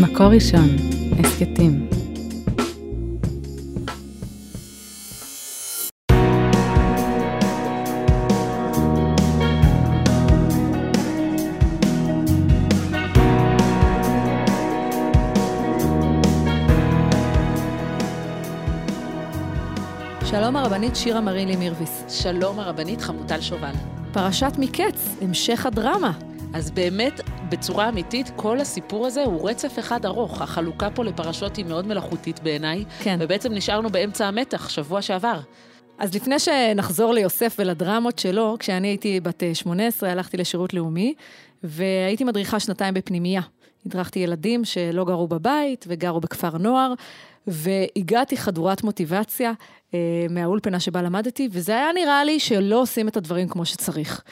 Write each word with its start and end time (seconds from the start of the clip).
מקור 0.00 0.26
ראשון, 0.26 0.68
הסכתים. 1.18 1.88
שלום 20.24 20.56
הרבנית 20.56 20.96
שירה 20.96 21.20
מרילי 21.20 21.56
מירביס. 21.56 22.04
שלום 22.08 22.58
הרבנית 22.58 23.00
חמוטל 23.00 23.40
שובל. 23.40 23.72
פרשת 24.12 24.52
מקץ, 24.58 25.16
המשך 25.22 25.66
הדרמה. 25.66 26.33
אז 26.54 26.70
באמת, 26.70 27.20
בצורה 27.48 27.88
אמיתית, 27.88 28.30
כל 28.36 28.60
הסיפור 28.60 29.06
הזה 29.06 29.22
הוא 29.24 29.50
רצף 29.50 29.78
אחד 29.78 30.04
ארוך. 30.04 30.42
החלוקה 30.42 30.90
פה 30.90 31.04
לפרשות 31.04 31.56
היא 31.56 31.64
מאוד 31.64 31.86
מלאכותית 31.86 32.40
בעיניי. 32.42 32.84
כן. 33.02 33.18
ובעצם 33.20 33.52
נשארנו 33.52 33.90
באמצע 33.90 34.26
המתח, 34.26 34.68
שבוע 34.68 35.02
שעבר. 35.02 35.40
אז 35.98 36.14
לפני 36.14 36.38
שנחזור 36.38 37.12
ליוסף 37.12 37.56
ולדרמות 37.58 38.18
שלו, 38.18 38.56
כשאני 38.58 38.88
הייתי 38.88 39.20
בת 39.20 39.42
18, 39.54 40.10
הלכתי 40.10 40.36
לשירות 40.36 40.74
לאומי, 40.74 41.14
והייתי 41.62 42.24
מדריכה 42.24 42.60
שנתיים 42.60 42.94
בפנימייה. 42.94 43.42
הדרכתי 43.86 44.18
ילדים 44.18 44.64
שלא 44.64 45.04
גרו 45.04 45.28
בבית 45.28 45.84
וגרו 45.88 46.20
בכפר 46.20 46.58
נוער, 46.58 46.92
והגעתי 47.46 48.36
חדורת 48.36 48.84
מוטיבציה 48.84 49.52
אה, 49.94 49.98
מהאולפנה 50.30 50.80
שבה 50.80 51.02
למדתי, 51.02 51.48
וזה 51.52 51.72
היה 51.72 51.88
נראה 51.94 52.24
לי 52.24 52.40
שלא 52.40 52.82
עושים 52.82 53.08
את 53.08 53.16
הדברים 53.16 53.48
כמו 53.48 53.64
שצריך. 53.64 54.22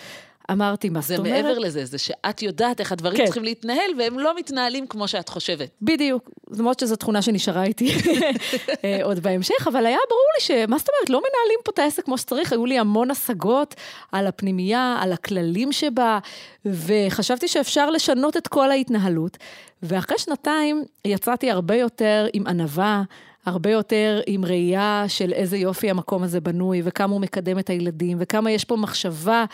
אמרתי, 0.52 0.88
מה 0.88 1.00
זאת 1.00 1.08
זה 1.08 1.16
אומרת? 1.16 1.44
מעבר 1.44 1.58
לזה, 1.58 1.84
זה 1.84 1.98
שאת 1.98 2.42
יודעת 2.42 2.80
איך 2.80 2.92
הדברים 2.92 3.16
כן. 3.18 3.24
צריכים 3.24 3.44
להתנהל, 3.44 3.90
והם 3.98 4.18
לא 4.18 4.36
מתנהלים 4.36 4.86
כמו 4.86 5.08
שאת 5.08 5.28
חושבת. 5.28 5.68
בדיוק, 5.82 6.30
למרות 6.50 6.80
שזו 6.80 6.96
תכונה 6.96 7.22
שנשארה 7.22 7.64
איתי 7.64 7.94
אה, 8.84 8.98
עוד 9.02 9.20
בהמשך, 9.20 9.68
אבל 9.68 9.86
היה 9.86 9.98
ברור 10.08 10.26
לי 10.38 10.44
שמה 10.44 10.78
זאת 10.78 10.88
אומרת, 10.88 11.10
לא 11.10 11.18
מנהלים 11.18 11.58
פה 11.64 11.70
את 11.74 11.78
העסק 11.78 12.04
כמו 12.04 12.18
שצריך, 12.18 12.52
היו 12.52 12.66
לי 12.66 12.78
המון 12.78 13.10
השגות 13.10 13.74
על 14.12 14.26
הפנימייה, 14.26 14.98
על 15.00 15.12
הכללים 15.12 15.72
שבה, 15.72 16.18
וחשבתי 16.64 17.48
שאפשר 17.48 17.90
לשנות 17.90 18.36
את 18.36 18.48
כל 18.48 18.70
ההתנהלות. 18.70 19.38
ואחרי 19.82 20.18
שנתיים 20.18 20.84
יצאתי 21.04 21.50
הרבה 21.50 21.74
יותר 21.74 22.26
עם 22.32 22.46
ענווה, 22.46 23.02
הרבה 23.46 23.70
יותר 23.70 24.20
עם 24.26 24.44
ראייה 24.44 25.04
של 25.08 25.32
איזה 25.32 25.56
יופי 25.56 25.90
המקום 25.90 26.22
הזה 26.22 26.40
בנוי, 26.40 26.80
וכמה 26.84 27.12
הוא 27.12 27.20
מקדם 27.20 27.58
את 27.58 27.70
הילדים, 27.70 28.16
וכמה 28.20 28.50
יש 28.50 28.64
פה 28.64 28.76
מחשבה 28.76 29.44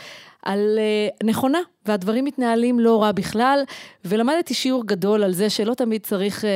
על 0.43 0.79
uh, 0.79 1.27
נכונה, 1.27 1.59
והדברים 1.87 2.25
מתנהלים 2.25 2.81
לא 2.81 3.03
רע 3.03 3.13
בכלל, 3.13 3.61
ולמדתי 4.05 4.55
שיעור 4.55 4.87
גדול 4.87 5.23
על 5.23 5.33
זה 5.33 5.51
שלא 5.51 5.75
תמיד 5.75 6.03
צריך 6.03 6.45
uh, 6.45 6.47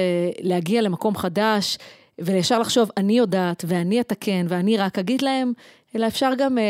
להגיע 0.40 0.82
למקום 0.82 1.16
חדש, 1.16 1.78
וישר 2.18 2.58
לחשוב, 2.58 2.90
אני 2.96 3.18
יודעת, 3.18 3.64
ואני 3.68 4.00
אתקן, 4.00 4.46
ואני 4.48 4.76
רק 4.76 4.98
אגיד 4.98 5.22
להם, 5.22 5.52
אלא 5.96 6.06
אפשר 6.06 6.30
גם 6.38 6.58
uh, 6.58 6.60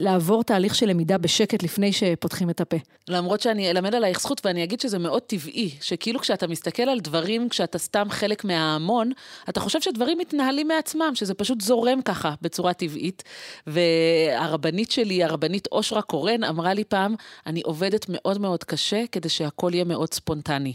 לעבור 0.00 0.44
תהליך 0.44 0.74
של 0.74 0.86
למידה 0.86 1.18
בשקט 1.18 1.62
לפני 1.62 1.92
שפותחים 1.92 2.50
את 2.50 2.60
הפה. 2.60 2.76
למרות 3.08 3.40
שאני 3.40 3.70
אלמד 3.70 3.94
עלייך 3.94 4.20
זכות, 4.20 4.46
ואני 4.46 4.64
אגיד 4.64 4.80
שזה 4.80 4.98
מאוד 4.98 5.22
טבעי, 5.22 5.70
שכאילו 5.80 6.20
כשאתה 6.20 6.46
מסתכל 6.46 6.82
על 6.82 7.00
דברים, 7.00 7.48
כשאתה 7.48 7.78
סתם 7.78 8.06
חלק 8.10 8.44
מההמון, 8.44 9.10
אתה 9.48 9.60
חושב 9.60 9.80
שדברים 9.80 10.18
מתנהלים 10.18 10.68
מעצמם, 10.68 11.10
שזה 11.14 11.34
פשוט 11.34 11.60
זורם 11.60 12.02
ככה, 12.02 12.34
בצורה 12.42 12.72
טבעית. 12.72 13.22
והרבנית 13.66 14.90
שלי, 14.90 15.24
הרבנית 15.24 15.68
אושרה 15.72 16.02
קורן, 16.02 16.44
אמרה 16.44 16.74
לי 16.74 16.84
פעם, 16.84 17.14
אני 17.46 17.60
עובדת 17.64 18.06
מאוד 18.08 18.40
מאוד 18.40 18.64
קשה 18.64 19.04
כדי 19.12 19.28
שהכל 19.28 19.70
יהיה 19.74 19.84
מאוד 19.84 20.14
ספונטני. 20.14 20.74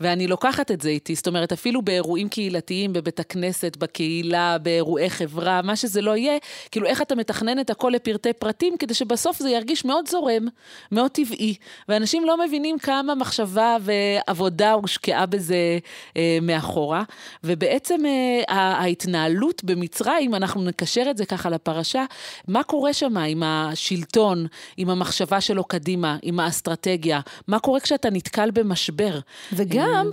ואני 0.00 0.26
לוקחת 0.26 0.70
את 0.70 0.80
זה 0.80 0.88
איתי, 0.88 1.14
זאת 1.14 1.26
אומרת, 1.26 1.52
אפילו 1.52 1.82
באירועים 1.82 2.28
קהילתיים, 2.28 2.92
בבית 2.92 3.20
הכנסת, 3.20 3.76
בקהילה, 3.76 4.58
באירועי 4.58 5.10
חברה, 5.10 5.62
מה 5.62 5.76
שזה 5.76 6.00
לא 6.00 6.16
יהיה, 6.16 6.38
כאילו 6.70 6.86
איך 6.86 7.02
אתה 7.02 7.14
מתכנן 7.32 7.60
את 7.60 7.70
הכל 7.70 7.92
לפרטי 7.94 8.32
פרטים, 8.32 8.76
כדי 8.76 8.94
שבסוף 8.94 9.38
זה 9.38 9.50
ירגיש 9.50 9.84
מאוד 9.84 10.08
זורם, 10.08 10.46
מאוד 10.92 11.10
טבעי. 11.10 11.54
ואנשים 11.88 12.24
לא 12.24 12.46
מבינים 12.46 12.78
כמה 12.78 13.14
מחשבה 13.14 13.76
ועבודה 13.80 14.72
הושקעה 14.72 15.26
בזה 15.26 15.78
אה, 16.16 16.38
מאחורה. 16.42 17.02
ובעצם 17.44 18.00
אה, 18.06 18.54
ההתנהלות 18.54 19.64
במצרים, 19.64 20.34
אנחנו 20.34 20.64
נקשר 20.64 21.06
את 21.10 21.16
זה 21.16 21.26
ככה 21.26 21.50
לפרשה, 21.50 22.04
מה 22.48 22.62
קורה 22.62 22.92
שם 22.92 23.16
עם 23.16 23.42
השלטון, 23.42 24.46
עם 24.76 24.90
המחשבה 24.90 25.40
שלו 25.40 25.64
קדימה, 25.64 26.16
עם 26.22 26.40
האסטרטגיה, 26.40 27.20
מה 27.48 27.58
קורה 27.58 27.80
כשאתה 27.80 28.10
נתקל 28.10 28.50
במשבר. 28.50 29.18
וגם, 29.52 30.10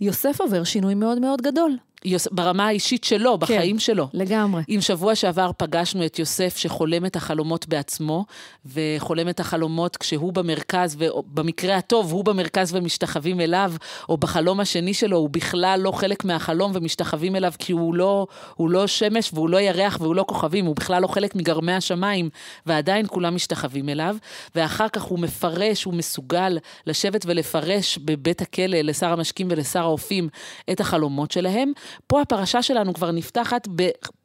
יוסף 0.00 0.40
עובר 0.40 0.64
שינוי 0.64 0.94
מאוד 0.94 1.18
מאוד 1.18 1.42
גדול. 1.42 1.76
יוס... 2.06 2.28
ברמה 2.32 2.66
האישית 2.66 3.04
שלו, 3.04 3.38
בחיים 3.38 3.76
כן, 3.76 3.80
שלו. 3.80 4.08
לגמרי. 4.12 4.62
אם 4.68 4.78
שבוע 4.80 5.14
שעבר 5.14 5.50
פגשנו 5.56 6.06
את 6.06 6.18
יוסף 6.18 6.56
שחולם 6.56 7.06
את 7.06 7.16
החלומות 7.16 7.68
בעצמו, 7.68 8.24
וחולם 8.66 9.28
את 9.28 9.40
החלומות 9.40 9.96
כשהוא 9.96 10.32
במרכז, 10.32 10.96
ובמקרה 10.98 11.76
הטוב 11.76 12.12
הוא 12.12 12.24
במרכז 12.24 12.74
ומשתחווים 12.74 13.40
אליו, 13.40 13.72
או 14.08 14.16
בחלום 14.16 14.60
השני 14.60 14.94
שלו 14.94 15.16
הוא 15.16 15.30
בכלל 15.30 15.80
לא 15.82 15.92
חלק 15.92 16.24
מהחלום 16.24 16.72
ומשתחווים 16.74 17.36
אליו 17.36 17.52
כי 17.58 17.72
הוא 17.72 17.94
לא, 17.94 18.26
הוא 18.54 18.70
לא 18.70 18.86
שמש 18.86 19.30
והוא 19.34 19.48
לא 19.48 19.60
ירח 19.60 19.98
והוא 20.00 20.14
לא 20.14 20.24
כוכבים, 20.28 20.66
הוא 20.66 20.76
בכלל 20.76 21.02
לא 21.02 21.06
חלק 21.06 21.34
מגרמי 21.34 21.72
השמיים, 21.72 22.30
ועדיין 22.66 23.06
כולם 23.08 23.34
משתחווים 23.34 23.88
אליו, 23.88 24.16
ואחר 24.54 24.88
כך 24.88 25.02
הוא 25.02 25.18
מפרש, 25.18 25.84
הוא 25.84 25.94
מסוגל 25.94 26.58
לשבת 26.86 27.24
ולפרש 27.26 27.98
בבית 27.98 28.42
הכלא 28.42 28.78
לשר 28.80 29.12
המשקים 29.12 29.46
ולשר 29.50 29.80
האופים 29.80 30.28
את 30.72 30.80
החלומות 30.80 31.30
שלהם. 31.30 31.72
פה 32.06 32.20
הפרשה 32.20 32.62
שלנו 32.62 32.94
כבר 32.94 33.10
נפתחת 33.10 33.68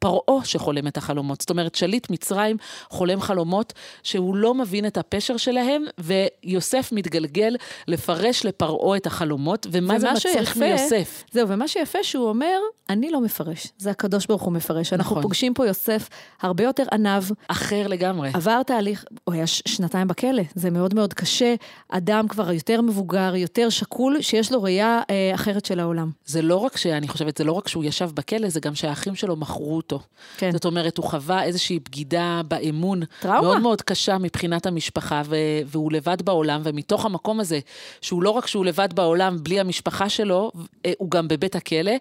בפרעה 0.02 0.46
שחולם 0.46 0.88
את 0.88 0.98
החלומות. 0.98 1.42
זאת 1.42 1.50
אומרת, 1.50 1.76
שליט 1.76 2.10
מצרים 2.10 2.58
חולם 2.90 3.22
חלומות 3.22 3.74
שהוא 4.04 4.36
לא 4.36 4.54
מבין 4.54 4.86
את 4.86 4.98
הפשר 4.98 5.38
שלהם, 5.38 5.84
ויוסף 5.98 6.90
מתגלגל 6.92 7.56
לפרש 7.88 8.46
לפרעה 8.46 8.98
את 8.98 9.06
החלומות, 9.06 9.68
ומה 9.72 10.00
זה 10.00 10.12
מצריך 10.12 10.58
מיוסף. 10.58 11.24
זהו, 11.32 11.50
ומה 11.50 11.68
שיפה 11.68 12.04
שהוא 12.04 12.30
אומר, 12.30 12.58
אני 12.90 13.12
לא 13.12 13.22
מפרש, 13.22 13.68
זה 13.78 13.92
הקדוש 13.92 14.26
ברוך 14.26 14.42
הוא 14.42 14.54
מפרש. 14.54 14.94
אנחנו 14.94 15.12
נכון. 15.12 15.24
פוגשים 15.24 15.54
פה 15.54 15.68
יוסף 15.68 16.10
הרבה 16.42 16.64
יותר 16.64 16.84
עניו. 16.92 17.24
אחר 17.48 17.88
לגמרי. 17.88 18.30
עבר 18.34 18.64
תהליך, 18.64 19.06
הוא 19.24 19.34
היה 19.34 19.48
שנתיים 19.48 20.08
בכלא, 20.08 20.44
זה 20.56 20.70
מאוד 20.70 20.94
מאוד 20.94 21.14
קשה. 21.14 21.56
אדם 21.90 22.28
כבר 22.28 22.52
יותר 22.52 22.82
מבוגר, 22.82 23.36
יותר 23.36 23.70
שקול, 23.70 24.22
שיש 24.22 24.52
לו 24.52 24.64
ראייה 24.64 25.02
אה, 25.10 25.32
אחרת 25.34 25.66
של 25.66 25.80
העולם. 25.80 26.12
זה 26.26 26.42
לא 26.42 26.56
רק 26.56 26.78
שאני 26.78 27.08
חושבת, 27.08 27.38
זה 27.38 27.44
לא 27.44 27.52
רק 27.52 27.68
שהוא 27.68 27.84
ישב 27.84 28.10
בכלא, 28.14 28.50
זה 28.50 28.60
גם 28.60 28.76
שהאחים 28.76 29.16
שלו 29.16 29.36
מכרו 29.36 29.82
אותו. 29.92 30.06
כן. 30.38 30.52
זאת 30.52 30.66
אומרת, 30.66 30.98
הוא 30.98 31.06
חווה 31.06 31.44
איזושהי 31.44 31.80
בגידה 31.80 32.42
באמון. 32.48 33.02
טראומה. 33.20 33.42
מאוד 33.42 33.60
מאוד 33.60 33.82
קשה 33.82 34.18
מבחינת 34.18 34.66
המשפחה, 34.66 35.22
ו- 35.26 35.36
והוא 35.66 35.92
לבד 35.92 36.22
בעולם, 36.22 36.62
ומתוך 36.64 37.06
המקום 37.06 37.40
הזה, 37.40 37.60
שהוא 38.02 38.24
לא 38.24 38.30
רק 38.30 38.48
שהוא 38.48 38.66
לבד 38.66 38.94
בעולם 38.94 39.38
בלי 39.44 39.60
המשפחה 39.60 40.10
שלו, 40.10 40.52
אה, 40.86 40.92
הוא 40.98 41.12
גם 41.12 41.28
בבית 41.28 41.56
הכלא, 41.56 41.92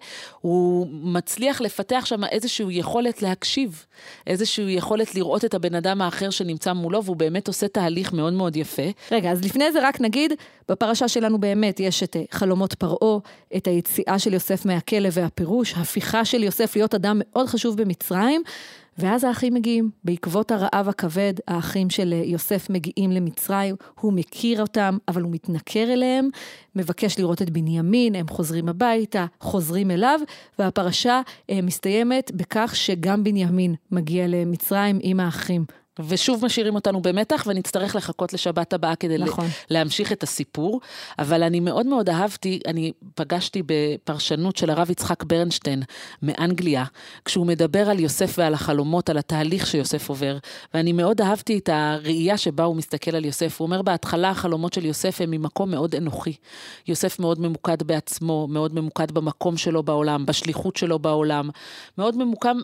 הוא 0.41 0.87
מצליח 0.91 1.61
לפתח 1.61 2.03
שם 2.05 2.23
איזושהי 2.23 2.65
יכולת 2.69 3.21
להקשיב, 3.21 3.85
איזושהי 4.27 4.73
יכולת 4.73 5.15
לראות 5.15 5.45
את 5.45 5.53
הבן 5.53 5.75
אדם 5.75 6.01
האחר 6.01 6.29
שנמצא 6.29 6.73
מולו, 6.73 7.03
והוא 7.03 7.15
באמת 7.17 7.47
עושה 7.47 7.67
תהליך 7.67 8.13
מאוד 8.13 8.33
מאוד 8.33 8.55
יפה. 8.55 8.81
רגע, 9.11 9.31
אז 9.31 9.45
לפני 9.45 9.71
זה 9.71 9.87
רק 9.87 10.01
נגיד, 10.01 10.33
בפרשה 10.69 11.07
שלנו 11.07 11.37
באמת 11.37 11.79
יש 11.79 12.03
את 12.03 12.15
אה, 12.15 12.21
חלומות 12.31 12.73
פרעה, 12.73 13.19
את 13.55 13.67
היציאה 13.67 14.19
של 14.19 14.33
יוסף 14.33 14.65
מהכלא 14.65 15.09
והפירוש, 15.11 15.73
הפיכה 15.73 16.25
של 16.25 16.43
יוסף 16.43 16.75
להיות 16.75 16.95
אדם 16.95 17.21
מאוד 17.23 17.47
חשוב 17.47 17.77
במצרים, 17.81 18.43
ואז 18.97 19.23
האחים 19.23 19.53
מגיעים. 19.53 19.89
בעקבות 20.03 20.51
הרעב 20.51 20.89
הכבד, 20.89 21.33
האחים 21.47 21.89
של 21.89 22.13
אה, 22.13 22.21
יוסף 22.25 22.69
מגיעים 22.69 23.11
למצרים, 23.11 23.75
הוא 23.99 24.13
מכיר 24.13 24.61
אותם, 24.61 24.97
אבל 25.07 25.21
הוא 25.21 25.31
מתנכר 25.31 25.93
אליהם, 25.93 26.29
מבקש 26.75 27.19
לראות 27.19 27.41
את 27.41 27.49
בנימין, 27.49 28.15
הם 28.15 28.27
חוזרים 28.27 28.69
הביתה, 28.69 29.25
חוזרים 29.39 29.91
אליו, 29.91 30.19
והפרשה 30.59 31.21
אה, 31.49 31.61
מסתיימת 31.61 32.31
בכך 32.35 32.71
שגם 32.75 33.23
בנימין 33.23 33.75
מגיע 33.91 34.25
למצרים 34.27 34.99
עם 35.01 35.19
האחים. 35.19 35.65
ושוב 35.99 36.45
משאירים 36.45 36.75
אותנו 36.75 37.01
במתח, 37.01 37.43
ונצטרך 37.47 37.95
לחכות 37.95 38.33
לשבת 38.33 38.73
הבאה 38.73 38.95
כדי 38.95 39.17
נכון. 39.17 39.47
להמשיך 39.69 40.11
את 40.11 40.23
הסיפור. 40.23 40.81
אבל 41.19 41.43
אני 41.43 41.59
מאוד 41.59 41.85
מאוד 41.85 42.09
אהבתי, 42.09 42.59
אני 42.67 42.91
פגשתי 43.15 43.63
בפרשנות 43.65 44.57
של 44.57 44.69
הרב 44.69 44.89
יצחק 44.89 45.23
ברנשטיין 45.23 45.83
מאנגליה, 46.21 46.83
כשהוא 47.25 47.45
מדבר 47.45 47.89
על 47.89 47.99
יוסף 47.99 48.35
ועל 48.37 48.53
החלומות, 48.53 49.09
על 49.09 49.17
התהליך 49.17 49.67
שיוסף 49.67 50.09
עובר, 50.09 50.37
ואני 50.73 50.91
מאוד 50.91 51.21
אהבתי 51.21 51.57
את 51.57 51.69
הראייה 51.73 52.37
שבה 52.37 52.63
הוא 52.63 52.75
מסתכל 52.75 53.15
על 53.15 53.25
יוסף. 53.25 53.59
הוא 53.59 53.65
אומר, 53.65 53.81
בהתחלה 53.81 54.29
החלומות 54.29 54.73
של 54.73 54.85
יוסף 54.85 55.21
הם 55.21 55.31
ממקום 55.31 55.71
מאוד 55.71 55.95
אנוכי. 55.95 56.33
יוסף 56.87 57.19
מאוד 57.19 57.39
ממוקד 57.39 57.83
בעצמו, 57.83 58.47
מאוד 58.47 58.75
ממוקד 58.75 59.11
במקום 59.11 59.57
שלו 59.57 59.83
בעולם, 59.83 60.25
בשליחות 60.25 60.75
שלו 60.75 60.99
בעולם, 60.99 61.49
מאוד 61.97 62.17
ממוקם... 62.17 62.57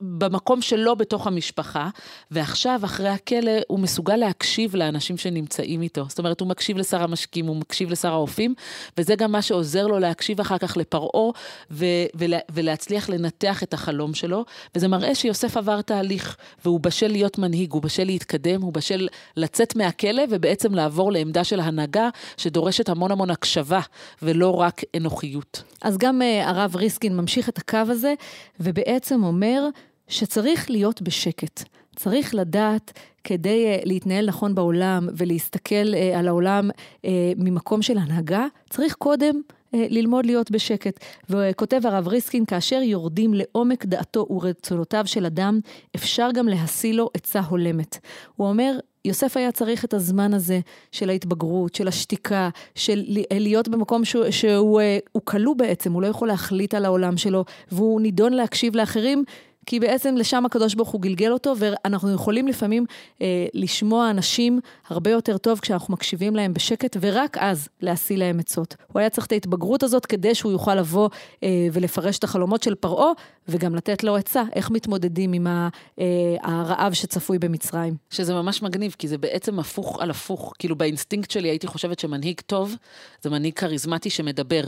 במקום 0.00 0.62
שלו 0.62 0.96
בתוך 0.96 1.26
המשפחה, 1.26 1.88
ועכשיו, 2.30 2.80
אחרי 2.84 3.08
הכלא, 3.08 3.52
הוא 3.68 3.78
מסוגל 3.78 4.16
להקשיב 4.16 4.76
לאנשים 4.76 5.16
שנמצאים 5.16 5.82
איתו. 5.82 6.04
זאת 6.08 6.18
אומרת, 6.18 6.40
הוא 6.40 6.48
מקשיב 6.48 6.78
לשר 6.78 7.02
המשקים, 7.02 7.46
הוא 7.46 7.56
מקשיב 7.56 7.90
לשר 7.90 8.12
האופים, 8.12 8.54
וזה 8.98 9.14
גם 9.14 9.32
מה 9.32 9.42
שעוזר 9.42 9.86
לו 9.86 9.98
להקשיב 9.98 10.40
אחר 10.40 10.58
כך 10.58 10.76
לפרעה, 10.76 11.30
ולה- 11.70 12.38
ולהצליח 12.52 13.08
לנתח 13.08 13.62
את 13.62 13.74
החלום 13.74 14.14
שלו, 14.14 14.44
וזה 14.74 14.88
מראה 14.88 15.14
שיוסף 15.14 15.56
עבר 15.56 15.80
תהליך, 15.82 16.36
והוא 16.64 16.80
בשל 16.80 17.08
להיות 17.08 17.38
מנהיג, 17.38 17.72
הוא 17.72 17.82
בשל 17.82 18.04
להתקדם, 18.04 18.62
הוא 18.62 18.72
בשל 18.72 19.08
לצאת 19.36 19.76
מהכלא, 19.76 20.22
ובעצם 20.30 20.74
לעבור 20.74 21.12
לעמדה 21.12 21.44
של 21.44 21.60
הנהגה, 21.60 22.08
שדורשת 22.36 22.88
המון 22.88 23.10
המון 23.10 23.30
הקשבה, 23.30 23.80
ולא 24.22 24.50
רק 24.60 24.82
אנוכיות. 24.96 25.62
אז 25.82 25.98
גם 25.98 26.22
uh, 26.22 26.48
הרב 26.48 26.76
ריסקין 26.76 27.16
ממשיך 27.16 27.48
את 27.48 27.58
הקו 27.58 27.78
הזה, 27.78 28.14
ובעצם 28.60 29.24
אומר 29.24 29.68
שצריך 30.08 30.70
להיות 30.70 31.02
בשקט. 31.02 31.62
צריך 31.96 32.34
לדעת, 32.34 32.92
כדי 33.24 33.76
uh, 33.76 33.88
להתנהל 33.88 34.26
נכון 34.26 34.54
בעולם 34.54 35.08
ולהסתכל 35.16 35.94
uh, 35.94 36.18
על 36.18 36.28
העולם 36.28 36.70
uh, 36.70 37.08
ממקום 37.36 37.82
של 37.82 37.98
הנהגה, 37.98 38.46
צריך 38.70 38.94
קודם 38.94 39.40
ללמוד 39.72 40.26
להיות 40.26 40.50
בשקט. 40.50 41.04
וכותב 41.30 41.80
הרב 41.84 42.08
ריסקין, 42.08 42.44
כאשר 42.44 42.76
יורדים 42.82 43.34
לעומק 43.34 43.84
דעתו 43.84 44.26
ורצונותיו 44.30 45.06
של 45.06 45.26
אדם, 45.26 45.60
אפשר 45.96 46.28
גם 46.34 46.48
להשיא 46.48 46.94
לו 46.94 47.10
עצה 47.14 47.40
הולמת. 47.40 47.98
הוא 48.36 48.48
אומר, 48.48 48.78
יוסף 49.04 49.36
היה 49.36 49.52
צריך 49.52 49.84
את 49.84 49.94
הזמן 49.94 50.34
הזה 50.34 50.60
של 50.92 51.10
ההתבגרות, 51.10 51.74
של 51.74 51.88
השתיקה, 51.88 52.48
של 52.74 53.04
להיות 53.30 53.68
במקום 53.68 54.04
שהוא, 54.04 54.30
שהוא 54.30 54.80
כלוא 55.24 55.56
בעצם, 55.56 55.92
הוא 55.92 56.02
לא 56.02 56.06
יכול 56.06 56.28
להחליט 56.28 56.74
על 56.74 56.84
העולם 56.84 57.16
שלו, 57.16 57.44
והוא 57.72 58.00
נידון 58.00 58.32
להקשיב 58.32 58.76
לאחרים. 58.76 59.24
כי 59.66 59.80
בעצם 59.80 60.16
לשם 60.16 60.46
הקדוש 60.46 60.74
ברוך 60.74 60.88
הוא 60.88 61.00
גלגל 61.00 61.32
אותו, 61.32 61.54
ואנחנו 61.58 62.12
יכולים 62.12 62.48
לפעמים 62.48 62.86
אה, 63.22 63.46
לשמוע 63.54 64.10
אנשים 64.10 64.60
הרבה 64.88 65.10
יותר 65.10 65.38
טוב 65.38 65.60
כשאנחנו 65.60 65.94
מקשיבים 65.94 66.36
להם 66.36 66.54
בשקט, 66.54 66.96
ורק 67.00 67.36
אז 67.40 67.68
להשיא 67.80 68.16
להם 68.16 68.40
עצות. 68.40 68.74
הוא 68.92 69.00
היה 69.00 69.10
צריך 69.10 69.26
את 69.26 69.32
ההתבגרות 69.32 69.82
הזאת 69.82 70.06
כדי 70.06 70.34
שהוא 70.34 70.52
יוכל 70.52 70.74
לבוא 70.74 71.08
אה, 71.42 71.68
ולפרש 71.72 72.18
את 72.18 72.24
החלומות 72.24 72.62
של 72.62 72.74
פרעה, 72.74 73.10
וגם 73.48 73.74
לתת 73.74 74.04
לו 74.04 74.16
עצה, 74.16 74.42
איך 74.52 74.70
מתמודדים 74.70 75.32
עם 75.32 75.46
ה, 75.46 75.68
אה, 75.98 76.04
הרעב 76.42 76.92
שצפוי 76.92 77.38
במצרים. 77.38 77.96
שזה 78.10 78.34
ממש 78.34 78.62
מגניב, 78.62 78.94
כי 78.98 79.08
זה 79.08 79.18
בעצם 79.18 79.58
הפוך 79.58 80.00
על 80.00 80.10
הפוך. 80.10 80.52
כאילו 80.58 80.76
באינסטינקט 80.76 81.30
שלי 81.30 81.48
הייתי 81.48 81.66
חושבת 81.66 81.98
שמנהיג 81.98 82.40
טוב 82.46 82.74
זה 83.22 83.30
מנהיג 83.30 83.54
כריזמטי 83.54 84.10
שמדבר. 84.10 84.62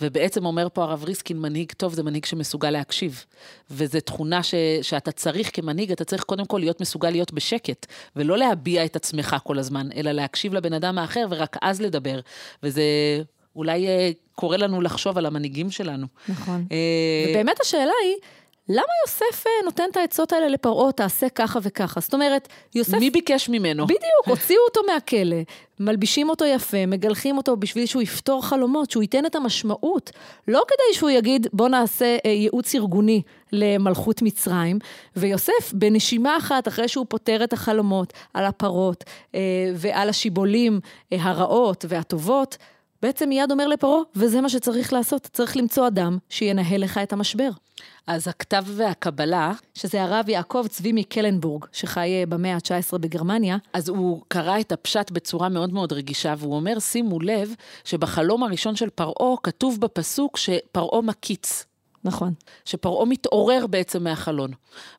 ובעצם 0.00 0.46
אומר 0.46 0.68
פה 0.72 0.82
הרב 0.82 1.04
ריסקין, 1.04 1.40
מנהיג 1.40 1.72
טוב 1.72 1.94
זה 1.94 2.02
מנהיג 2.02 2.24
שמסוגל 2.24 2.70
להקשיב. 2.70 3.24
וזו 3.70 4.00
תכונה 4.00 4.33
ש, 4.42 4.54
שאתה 4.82 5.12
צריך 5.12 5.50
כמנהיג, 5.52 5.92
אתה 5.92 6.04
צריך 6.04 6.22
קודם 6.22 6.44
כל 6.44 6.58
להיות 6.58 6.80
מסוגל 6.80 7.10
להיות 7.10 7.32
בשקט, 7.32 7.86
ולא 8.16 8.38
להביע 8.38 8.84
את 8.84 8.96
עצמך 8.96 9.36
כל 9.44 9.58
הזמן, 9.58 9.88
אלא 9.96 10.12
להקשיב 10.12 10.54
לבן 10.54 10.72
אדם 10.72 10.98
האחר 10.98 11.26
ורק 11.30 11.56
אז 11.62 11.80
לדבר. 11.80 12.20
וזה 12.62 12.82
אולי 13.56 13.86
אה, 13.86 14.10
קורא 14.34 14.56
לנו 14.56 14.80
לחשוב 14.80 15.18
על 15.18 15.26
המנהיגים 15.26 15.70
שלנו. 15.70 16.06
נכון. 16.28 16.66
אה... 16.72 16.76
ובאמת 17.30 17.60
השאלה 17.60 17.92
היא, 18.04 18.16
למה 18.68 18.82
יוסף 19.06 19.46
אה, 19.46 19.52
נותן 19.64 19.84
את 19.90 19.96
העצות 19.96 20.32
האלה 20.32 20.48
לפרעה, 20.48 20.92
תעשה 20.92 21.28
ככה 21.28 21.58
וככה? 21.62 22.00
זאת 22.00 22.14
אומרת, 22.14 22.48
יוסף... 22.74 22.98
מי 22.98 23.10
ביקש 23.10 23.48
ממנו? 23.48 23.84
בדיוק, 23.84 24.26
הוציאו 24.26 24.60
אותו 24.68 24.80
מהכלא, 24.92 25.36
מלבישים 25.80 26.28
אותו 26.28 26.44
יפה, 26.44 26.86
מגלחים 26.86 27.36
אותו 27.36 27.56
בשביל 27.56 27.86
שהוא 27.86 28.02
יפתור 28.02 28.46
חלומות, 28.46 28.90
שהוא 28.90 29.02
ייתן 29.02 29.26
את 29.26 29.34
המשמעות. 29.34 30.10
לא 30.48 30.62
כדי 30.68 30.98
שהוא 30.98 31.10
יגיד, 31.10 31.46
בוא 31.52 31.68
נעשה 31.68 32.16
אה, 32.26 32.30
ייעוץ 32.30 32.74
ארגוני 32.74 33.22
למלכות 33.52 34.22
מצרים, 34.22 34.78
ויוסף, 35.16 35.72
בנשימה 35.72 36.36
אחת, 36.36 36.68
אחרי 36.68 36.88
שהוא 36.88 37.06
פותר 37.08 37.44
את 37.44 37.52
החלומות 37.52 38.12
על 38.34 38.44
הפרות 38.44 39.04
אה, 39.34 39.40
ועל 39.74 40.08
השיבולים 40.08 40.80
הרעות 41.12 41.84
והטובות, 41.88 42.56
בעצם 43.02 43.28
מיד 43.28 43.50
אומר 43.50 43.66
לפרעה, 43.68 44.00
וזה 44.16 44.40
מה 44.40 44.48
שצריך 44.48 44.92
לעשות, 44.92 45.28
צריך 45.32 45.56
למצוא 45.56 45.86
אדם 45.86 46.18
שינהל 46.28 46.80
לך 46.80 46.98
את 46.98 47.12
המשבר. 47.12 47.50
אז 48.06 48.28
הכתב 48.28 48.64
והקבלה... 48.66 49.52
שזה 49.74 50.02
הרב 50.02 50.28
יעקב 50.28 50.66
צבי 50.70 50.92
מקלנבורג, 50.92 51.64
שחי 51.72 52.24
במאה 52.28 52.54
ה-19 52.54 52.98
בגרמניה. 52.98 53.56
אז 53.72 53.88
הוא 53.88 54.22
קרא 54.28 54.60
את 54.60 54.72
הפשט 54.72 55.10
בצורה 55.10 55.48
מאוד 55.48 55.72
מאוד 55.72 55.92
רגישה, 55.92 56.34
והוא 56.38 56.56
אומר, 56.56 56.78
שימו 56.78 57.20
לב, 57.20 57.54
שבחלום 57.84 58.42
הראשון 58.42 58.76
של 58.76 58.90
פרעה 58.90 59.36
כתוב 59.42 59.80
בפסוק 59.80 60.36
שפרעה 60.36 61.02
מקיץ. 61.02 61.64
נכון. 62.04 62.34
שפרעה 62.64 63.04
מתעורר 63.04 63.66
בעצם 63.66 64.04
מהחלון. 64.04 64.50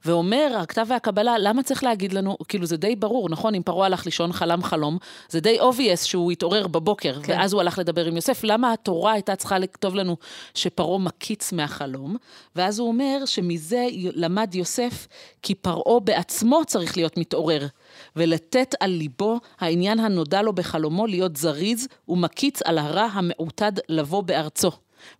ואומר, 0.05 0.57
הכתב 0.57 0.85
והקבלה, 0.89 1.37
למה 1.39 1.63
צריך 1.63 1.83
להגיד 1.83 2.13
לנו, 2.13 2.37
כאילו 2.47 2.65
זה 2.65 2.77
די 2.77 2.95
ברור, 2.95 3.29
נכון? 3.29 3.55
אם 3.55 3.61
פרעה 3.63 3.85
הלך 3.85 4.05
לישון, 4.05 4.33
חלם 4.33 4.63
חלום, 4.63 4.97
זה 5.29 5.39
די 5.39 5.59
obvious 5.59 6.05
שהוא 6.05 6.31
התעורר 6.31 6.67
בבוקר, 6.67 7.21
כן. 7.23 7.33
ואז 7.33 7.53
הוא 7.53 7.61
הלך 7.61 7.79
לדבר 7.79 8.05
עם 8.05 8.15
יוסף. 8.15 8.43
למה 8.43 8.73
התורה 8.73 9.11
הייתה 9.11 9.35
צריכה 9.35 9.59
לכתוב 9.59 9.95
לנו 9.95 10.17
שפרעה 10.53 10.99
מקיץ 10.99 11.51
מהחלום? 11.51 12.15
ואז 12.55 12.79
הוא 12.79 12.87
אומר 12.87 13.25
שמזה 13.25 13.87
למד 13.93 14.55
יוסף, 14.55 15.07
כי 15.41 15.55
פרעה 15.55 15.99
בעצמו 15.99 16.61
צריך 16.67 16.97
להיות 16.97 17.17
מתעורר. 17.17 17.67
ולתת 18.15 18.75
על 18.79 18.89
ליבו 18.91 19.39
העניין 19.59 19.99
הנודע 19.99 20.41
לו 20.41 20.53
בחלומו 20.53 21.07
להיות 21.07 21.35
זריז 21.35 21.87
ומקיץ 22.07 22.61
על 22.61 22.77
הרע 22.77 23.07
המעוטד 23.13 23.71
לבוא 23.89 24.21
בארצו. 24.21 24.71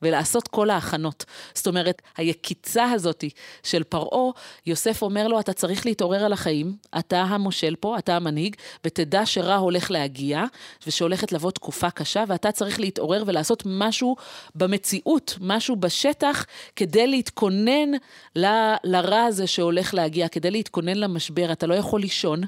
ולעשות 0.02 0.48
כל 0.48 0.70
ההכנות. 0.70 1.26
זאת 1.54 1.68
אומרת, 1.68 2.02
היקיצה 2.18 2.92
הזאת 2.92 3.24
של 3.64 3.84
פרעה, 3.84 4.32
יוסף 4.66 5.02
אומר 5.02 5.28
לו, 5.28 5.40
אתה 5.40 5.54
צריך 5.54 5.86
להתעורר 5.86 6.26
על 6.26 6.34
החיים, 6.34 6.76
אתה 7.00 7.22
המושל 7.22 7.76
פה, 7.80 7.98
אתה 7.98 8.16
המנהיג, 8.16 8.56
ותדע 8.86 9.26
שרע 9.26 9.56
הולך 9.56 9.92
להגיע, 9.92 10.44
ושהולכת 10.88 11.32
לבוא 11.32 11.52
תקופה 11.52 11.90
קשה, 11.90 12.24
ואתה 12.28 12.52
צריך 12.52 12.80
להתעורר 12.80 13.24
ולעשות 13.26 13.64
משהו 13.66 14.16
במציאות, 14.56 15.38
משהו 15.42 15.76
בשטח, 15.76 16.46
כדי 16.76 17.08
להתכונן 17.08 17.92
ל, 18.36 18.46
לרע 18.84 19.24
הזה 19.24 19.48
שהולך 19.48 19.94
להגיע, 19.94 20.28
כדי 20.28 20.52
להתכונן 20.52 20.98
למשבר. 20.98 21.52
אתה 21.52 21.68
לא 21.68 21.74
יכול 21.74 22.02
לישון. 22.02 22.42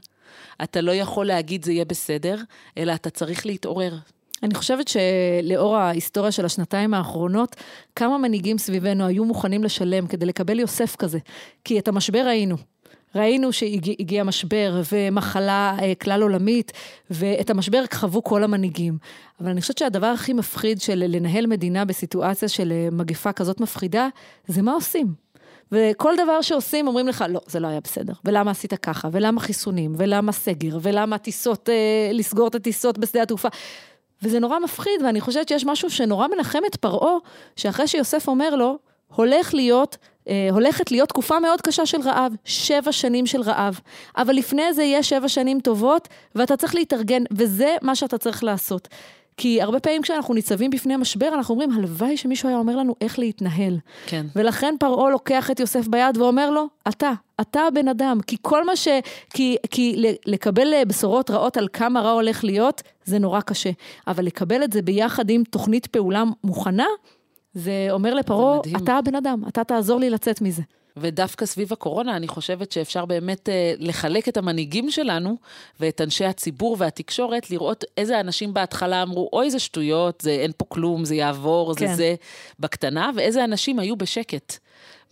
אתה 0.64 0.82
לא 0.82 0.92
יכול 0.92 1.28
להגיד 1.28 1.66
זה 1.66 1.72
יהיה 1.72 1.86
בסדר, 1.86 2.38
אלא 2.78 2.94
אתה 2.94 3.10
צריך 3.10 3.46
להתעורר. 3.46 3.94
אני 4.44 4.56
חושבת 4.56 4.88
שלאור 4.88 5.76
ההיסטוריה 5.76 6.32
של 6.32 6.46
השנתיים 6.46 6.94
האחרונות, 6.94 7.56
כמה 7.96 8.18
מנהיגים 8.18 8.58
סביבנו 8.58 9.06
היו 9.06 9.26
מוכנים 9.26 9.64
לשלם 9.64 10.08
כדי 10.08 10.26
לקבל 10.26 10.60
יוסף 10.60 10.96
כזה. 10.96 11.20
כי 11.64 11.80
את 11.80 11.88
המשבר 11.88 12.26
ראינו. 12.26 12.56
ראינו 13.16 13.54
שהגיע 13.54 14.24
משבר 14.24 14.82
ומחלה 14.92 15.78
אה, 15.82 15.96
כלל 15.96 16.22
עולמית, 16.22 16.72
ואת 17.10 17.50
המשבר 17.50 17.84
חוו 17.94 18.24
כל 18.24 18.44
המנהיגים. 18.44 18.98
אבל 19.42 19.50
אני 19.50 19.62
חושבת 19.62 19.78
שהדבר 19.78 20.08
הכי 20.08 20.34
מפחיד 20.34 20.82
של 20.82 21.04
לנהל 21.08 21.48
מדינה 21.48 21.86
בסיטואציה 21.86 22.50
של 22.50 22.72
אה, 22.72 22.88
מגפה 22.92 23.32
כזאת 23.32 23.60
מפחידה, 23.60 24.08
זה 24.48 24.62
מה 24.62 24.74
עושים. 24.74 25.14
וכל 25.72 26.14
דבר 26.24 26.42
שעושים 26.42 26.88
אומרים 26.88 27.08
לך, 27.08 27.26
לא, 27.30 27.42
זה 27.48 27.60
לא 27.60 27.68
היה 27.68 27.80
בסדר. 27.80 28.14
ולמה 28.26 28.52
עשית 28.52 28.74
ככה? 28.74 29.10
ולמה 29.12 29.40
חיסונים? 29.40 29.94
ולמה 29.98 30.32
סגר? 30.32 30.78
ולמה 30.82 31.18
טיסות, 31.18 31.70
אה, 31.70 32.10
לסגור 32.14 32.48
את 32.48 32.56
הטיסות 32.56 32.98
בשדה 32.98 33.22
התעופה? 33.22 33.48
וזה 34.24 34.40
נורא 34.40 34.60
מפחיד, 34.60 35.02
ואני 35.04 35.22
חושבת 35.22 35.48
שיש 35.48 35.66
משהו 35.66 35.90
שנורא 35.90 36.28
מנחם 36.28 36.60
את 36.68 36.76
פרעה, 36.76 37.18
שאחרי 37.56 37.88
שיוסף 37.88 38.28
אומר 38.28 38.56
לו, 38.56 38.78
הולך 39.16 39.54
להיות, 39.54 39.98
אה, 40.30 40.48
הולכת 40.52 40.92
להיות 40.92 41.10
תקופה 41.10 41.40
מאוד 41.40 41.62
קשה 41.62 41.86
של 41.86 42.02
רעב, 42.02 42.34
שבע 42.46 42.92
שנים 42.92 43.26
של 43.26 43.42
רעב. 43.42 43.80
אבל 44.18 44.34
לפני 44.34 44.74
זה 44.74 44.84
יהיה 44.84 45.04
שבע 45.04 45.28
שנים 45.28 45.60
טובות, 45.60 46.08
ואתה 46.36 46.58
צריך 46.58 46.76
להתארגן, 46.76 47.24
וזה 47.32 47.76
מה 47.82 47.96
שאתה 47.96 48.18
צריך 48.18 48.44
לעשות. 48.44 48.88
כי 49.38 49.62
הרבה 49.62 49.80
פעמים 49.80 50.02
כשאנחנו 50.02 50.34
ניצבים 50.34 50.70
בפני 50.70 50.94
המשבר, 50.94 51.30
אנחנו 51.34 51.54
אומרים, 51.54 51.72
הלוואי 51.72 52.18
שמישהו 52.18 52.50
היה 52.50 52.58
אומר 52.58 52.76
לנו 52.76 52.96
איך 53.02 53.20
להתנהל. 53.20 53.78
כן. 54.06 54.26
ולכן 54.36 54.76
פרעה 54.80 55.10
לוקח 55.10 55.52
את 55.52 55.60
יוסף 55.60 55.88
ביד 55.88 56.18
ואומר 56.18 56.50
לו, 56.50 56.68
אתה, 56.88 57.12
אתה 57.42 57.62
הבן 57.62 57.88
אדם. 57.88 58.20
כי 58.28 58.38
כל 58.42 58.66
מה 58.66 58.76
ש... 58.76 58.88
כי, 59.34 59.58
כי 59.72 60.14
לקבל 60.26 60.74
אה, 60.74 60.86
בשורות 60.86 61.32
רעות 61.32 61.58
על 61.58 61.68
כמה 61.74 62.02
רע 62.02 62.12
הולך 62.12 62.44
להיות, 62.44 62.82
זה 63.06 63.20
נורא 63.20 63.42
קשה. 63.42 63.70
אבל 64.08 64.26
לקבל 64.26 64.64
את 64.64 64.74
זה 64.74 64.82
ביחד 64.82 65.30
עם 65.30 65.44
תוכנית 65.44 65.88
פעולה 65.88 66.24
מוכנה, 66.44 66.88
זה 67.54 67.88
אומר 67.92 68.14
לפרעה, 68.14 68.60
אתה 68.78 68.94
הבן 68.94 69.16
אדם, 69.16 69.42
אתה 69.48 69.64
תעזור 69.64 70.00
לי 70.00 70.10
לצאת 70.10 70.42
מזה. 70.42 70.62
ודווקא 71.00 71.46
סביב 71.46 71.74
הקורונה, 71.74 72.16
אני 72.16 72.28
חושבת 72.28 72.72
שאפשר 72.72 73.06
באמת 73.06 73.50
אה, 73.50 73.74
לחלק 73.78 74.30
את 74.30 74.38
המנהיגים 74.38 74.92
שלנו 74.92 75.38
ואת 75.80 76.02
אנשי 76.02 76.26
הציבור 76.26 76.76
והתקשורת, 76.80 77.52
לראות 77.52 77.84
איזה 77.98 78.20
אנשים 78.20 78.54
בהתחלה 78.54 79.04
אמרו, 79.04 79.30
אוי, 79.34 79.52
זה 79.52 79.60
שטויות, 79.60 80.22
זה 80.22 80.32
אין 80.32 80.52
פה 80.58 80.66
כלום, 80.70 81.06
זה 81.06 81.16
יעבור, 81.16 81.76
כן. 81.76 81.88
זה 81.88 81.96
זה, 81.96 82.16
בקטנה, 82.60 83.12
ואיזה 83.16 83.44
אנשים 83.44 83.80
היו 83.80 83.96
בשקט. 83.96 84.58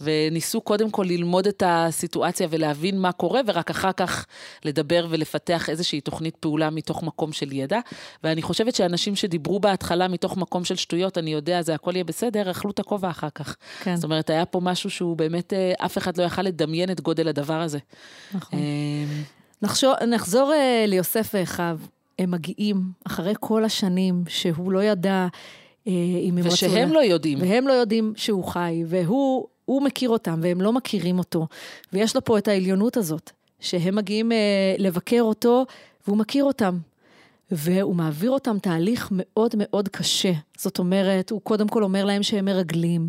וניסו 0.01 0.61
קודם 0.61 0.91
כל 0.91 1.05
ללמוד 1.07 1.47
את 1.47 1.63
הסיטואציה 1.65 2.47
ולהבין 2.49 2.99
מה 2.99 3.11
קורה, 3.11 3.41
ורק 3.47 3.69
אחר 3.69 3.91
כך 3.91 4.25
לדבר 4.65 5.07
ולפתח 5.09 5.69
איזושהי 5.69 6.01
תוכנית 6.01 6.35
פעולה 6.35 6.69
מתוך 6.69 7.03
מקום 7.03 7.31
של 7.33 7.51
ידע. 7.51 7.79
ואני 8.23 8.41
חושבת 8.41 8.75
שאנשים 8.75 9.15
שדיברו 9.15 9.59
בהתחלה 9.59 10.07
מתוך 10.07 10.37
מקום 10.37 10.63
של 10.63 10.75
שטויות, 10.75 11.17
אני 11.17 11.33
יודע, 11.33 11.61
זה 11.61 11.75
הכל 11.75 11.91
יהיה 11.95 12.03
בסדר, 12.03 12.51
אכלו 12.51 12.71
את 12.71 12.79
הכובע 12.79 13.09
אחר 13.09 13.29
כך. 13.35 13.55
כן. 13.83 13.95
זאת 13.95 14.03
אומרת, 14.03 14.29
היה 14.29 14.45
פה 14.45 14.59
משהו 14.59 14.89
שהוא 14.89 15.17
באמת, 15.17 15.53
אה, 15.53 15.73
אף 15.85 15.97
אחד 15.97 16.17
לא 16.17 16.23
יכל 16.23 16.41
לדמיין 16.41 16.91
את 16.91 17.01
גודל 17.01 17.27
הדבר 17.27 17.61
הזה. 17.61 17.79
נכון. 18.33 18.59
אה, 18.59 19.23
נחשור, 19.61 19.93
נחזור 20.07 20.51
uh, 20.51 20.87
ליוסף 20.87 21.31
ואחיו. 21.33 21.79
הם 22.19 22.31
מגיעים 22.31 22.81
אחרי 23.07 23.33
כל 23.39 23.65
השנים 23.65 24.23
שהוא 24.27 24.71
לא 24.71 24.83
ידע 24.83 25.27
uh, 25.31 25.89
אם 26.21 26.37
הם 26.37 26.43
רצו... 26.43 26.53
ושהם 26.53 26.93
לא 26.93 26.99
יודעים. 26.99 27.37
והם 27.41 27.67
לא 27.67 27.73
יודעים 27.73 28.13
שהוא 28.15 28.43
חי, 28.43 28.83
והוא 28.87 29.47
הוא 29.65 29.81
מכיר 29.81 30.09
אותם, 30.09 30.39
והם 30.43 30.61
לא 30.61 30.73
מכירים 30.73 31.19
אותו. 31.19 31.47
ויש 31.93 32.15
לו 32.15 32.23
פה 32.23 32.37
את 32.37 32.47
העליונות 32.47 32.97
הזאת, 32.97 33.31
שהם 33.59 33.95
מגיעים 33.95 34.31
uh, 34.31 34.35
לבקר 34.81 35.21
אותו, 35.21 35.65
והוא 36.07 36.17
מכיר 36.17 36.43
אותם. 36.43 36.77
והוא 37.51 37.95
מעביר 37.95 38.31
אותם 38.31 38.59
תהליך 38.59 39.09
מאוד 39.11 39.55
מאוד 39.57 39.89
קשה. 39.89 40.31
זאת 40.57 40.79
אומרת, 40.79 41.29
הוא 41.29 41.41
קודם 41.41 41.67
כל 41.67 41.83
אומר 41.83 42.05
להם 42.05 42.23
שהם 42.23 42.45
מרגלים, 42.45 43.07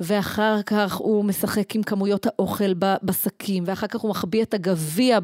ואחר 0.00 0.62
כך 0.66 0.94
הוא 0.94 1.24
משחק 1.24 1.74
עם 1.74 1.82
כמויות 1.82 2.26
האוכל 2.26 2.74
בשקים, 3.02 3.64
ואחר 3.66 3.86
כך 3.86 4.00
הוא 4.00 4.10
מחביא 4.10 4.42
את 4.42 4.54
הגביע 4.54 5.18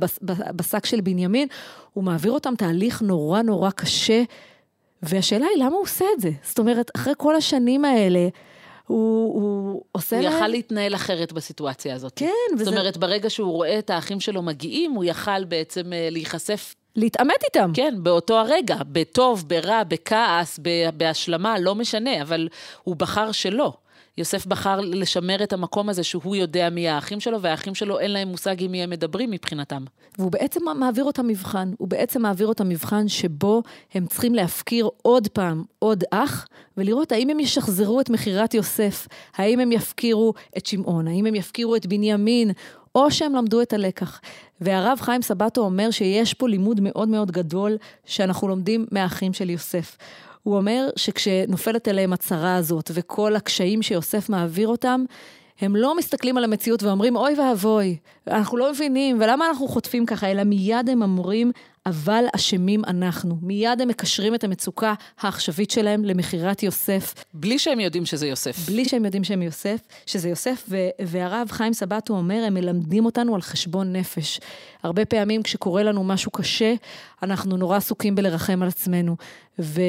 בשק 0.57 0.87
של 0.87 1.01
בנימין. 1.01 1.49
הוא 1.93 2.05
מעביר 2.05 2.33
אותם 2.33 2.55
תהליך 2.57 3.03
נורא 3.03 3.43
נורא 3.43 3.71
קשה, 3.71 4.23
והשאלה 5.03 5.47
היא, 5.55 5.65
למה 5.65 5.75
הוא 5.75 5.83
עושה 5.83 6.05
את 6.17 6.21
זה? 6.21 6.31
זאת 6.43 6.59
אומרת, 6.59 6.91
אחרי 6.97 7.13
כל 7.17 7.37
השנים 7.37 7.85
האלה, 7.85 8.29
הוא, 8.87 9.35
הוא 9.35 9.83
עושה 9.93 10.17
הוא 10.17 10.25
להם... 10.25 10.33
הוא 10.33 10.39
יכל 10.39 10.49
להתנהל 10.49 10.95
אחרת 10.95 11.33
בסיטואציה 11.33 11.95
הזאת. 11.95 12.13
כן, 12.17 12.27
וזה... 12.55 12.55
וזה... 12.55 12.65
זאת 12.65 12.75
אומרת, 12.75 12.97
ברגע 12.97 13.31
שהוא 13.31 13.53
רואה 13.53 13.79
את 13.79 13.91
האחים 13.91 14.21
שלו 14.21 14.43
מגיעים, 14.43 14.93
הוא 14.93 15.05
יכל 15.05 15.45
בעצם 15.45 15.93
אה, 15.93 16.09
להיחשף 16.11 16.75
להתעמת 16.97 17.45
איתם. 17.45 17.71
כן, 17.75 17.95
באותו 17.99 18.39
הרגע, 18.39 18.77
בטוב, 18.93 19.45
ברע, 19.47 19.83
בכעס, 19.85 20.61
בהשלמה, 20.97 21.59
לא 21.59 21.75
משנה, 21.75 22.23
אבל 22.23 22.49
הוא 22.83 22.97
בחר 22.97 23.33
שלא. 23.33 23.73
יוסף 24.19 24.47
בחר 24.47 24.81
לשמר 24.81 25.43
את 25.43 25.53
המקום 25.53 25.89
הזה 25.89 26.03
שהוא 26.03 26.37
יודע 26.37 26.71
מי 26.71 26.89
האחים 26.89 27.21
שלו, 27.21 27.43
והאחים 27.43 27.75
שלו 27.75 27.99
אין 27.99 28.11
להם 28.11 28.29
מושג 28.29 28.63
עם 28.63 28.73
מי 28.73 28.83
הם 28.83 28.91
מדברים 28.91 29.31
מבחינתם. 29.31 29.85
והוא 30.19 30.33
בעצם 30.33 30.61
מעביר 30.77 31.05
אותם 31.05 31.27
מבחן. 31.27 31.73
הוא 31.79 31.89
בעצם 31.89 32.23
מעביר 32.23 32.47
אותם 32.47 32.69
מבחן 32.69 33.09
שבו 33.09 33.63
הם 33.95 34.07
צריכים 34.07 34.35
להפקיר 34.35 34.89
עוד 35.03 35.29
פעם 35.29 35.65
עוד 35.79 36.05
אח, 36.11 36.47
ולראות 36.77 37.13
האם 37.13 37.31
הם 37.31 37.41
ישחזרו 37.41 38.01
את 38.01 38.11
מכירת 38.11 38.55
יוסף, 38.55 39.09
האם 39.37 39.61
הם 39.61 39.73
יפקירו 39.73 40.35
את 40.57 40.67
שמעון, 40.67 41.09
האם 41.09 41.27
הם 41.27 41.35
יפקירו 41.35 41.77
את 41.77 41.87
בנימין, 41.87 42.51
או 42.95 43.11
שהם 43.11 43.35
למדו 43.35 43.63
את 43.63 43.73
הלקח. 43.73 44.21
והרב 44.61 45.01
חיים 45.01 45.23
סבטו 45.23 45.61
אומר 45.61 45.91
שיש 45.91 46.35
פה 46.35 46.49
לימוד 46.49 46.81
מאוד 46.81 47.09
מאוד 47.09 47.31
גדול 47.31 47.77
שאנחנו 48.05 48.49
לומדים 48.49 48.87
מהאחים 48.91 49.33
של 49.33 49.51
יוסף. 49.51 49.97
הוא 50.43 50.57
אומר 50.57 50.89
שכשנופלת 50.97 51.89
אליהם 51.89 52.13
הצרה 52.13 52.57
הזאת 52.57 52.91
וכל 52.95 53.37
הקשיים 53.37 53.83
שיוסף 53.83 54.29
מעביר 54.29 54.69
אותם, 54.69 55.05
הם 55.63 55.77
לא 55.77 55.97
מסתכלים 55.97 56.37
על 56.37 56.45
המציאות 56.45 56.83
ואומרים, 56.83 57.17
אוי 57.17 57.35
ואבוי, 57.41 57.97
אנחנו 58.27 58.57
לא 58.57 58.73
מבינים, 58.73 59.17
ולמה 59.21 59.47
אנחנו 59.49 59.69
חוטפים 59.69 60.07
ככה, 60.07 60.31
אלא 60.31 60.45
מיד 60.45 60.89
הם 60.91 61.03
אומרים, 61.03 61.53
אבל 61.87 62.25
אשמים 62.37 62.85
אנחנו. 62.85 63.39
מיד 63.43 63.81
הם 63.81 63.89
מקשרים 63.89 64.35
את 64.35 64.45
המצוקה 64.45 64.95
העכשווית 65.21 65.71
שלהם 65.71 66.05
למכירת 66.05 66.63
יוסף. 66.63 67.15
בלי 67.35 67.59
שהם 67.59 67.81
יודעים 67.81 68.07
שזה 68.07 68.27
יוסף. 68.27 68.69
בלי 68.69 68.85
שהם 68.85 69.05
יודעים 69.05 69.25
שהם 69.25 69.43
יוסף, 69.43 69.81
שזה 70.07 70.29
יוסף, 70.29 70.65
ו- 70.69 70.89
והרב 71.05 71.49
חיים 71.51 71.73
סבטו 71.73 72.15
אומר, 72.17 72.45
הם 72.47 72.55
מלמדים 72.55 73.05
אותנו 73.05 73.35
על 73.35 73.43
חשבון 73.43 73.93
נפש. 73.93 74.41
הרבה 74.83 75.05
פעמים 75.05 75.43
כשקורה 75.43 75.83
לנו 75.83 76.05
משהו 76.05 76.31
קשה, 76.31 76.75
אנחנו 77.23 77.57
נורא 77.57 77.77
עסוקים 77.77 78.15
בלרחם 78.15 78.63
על 78.63 78.69
עצמנו. 78.69 79.17
ו- 79.59 79.81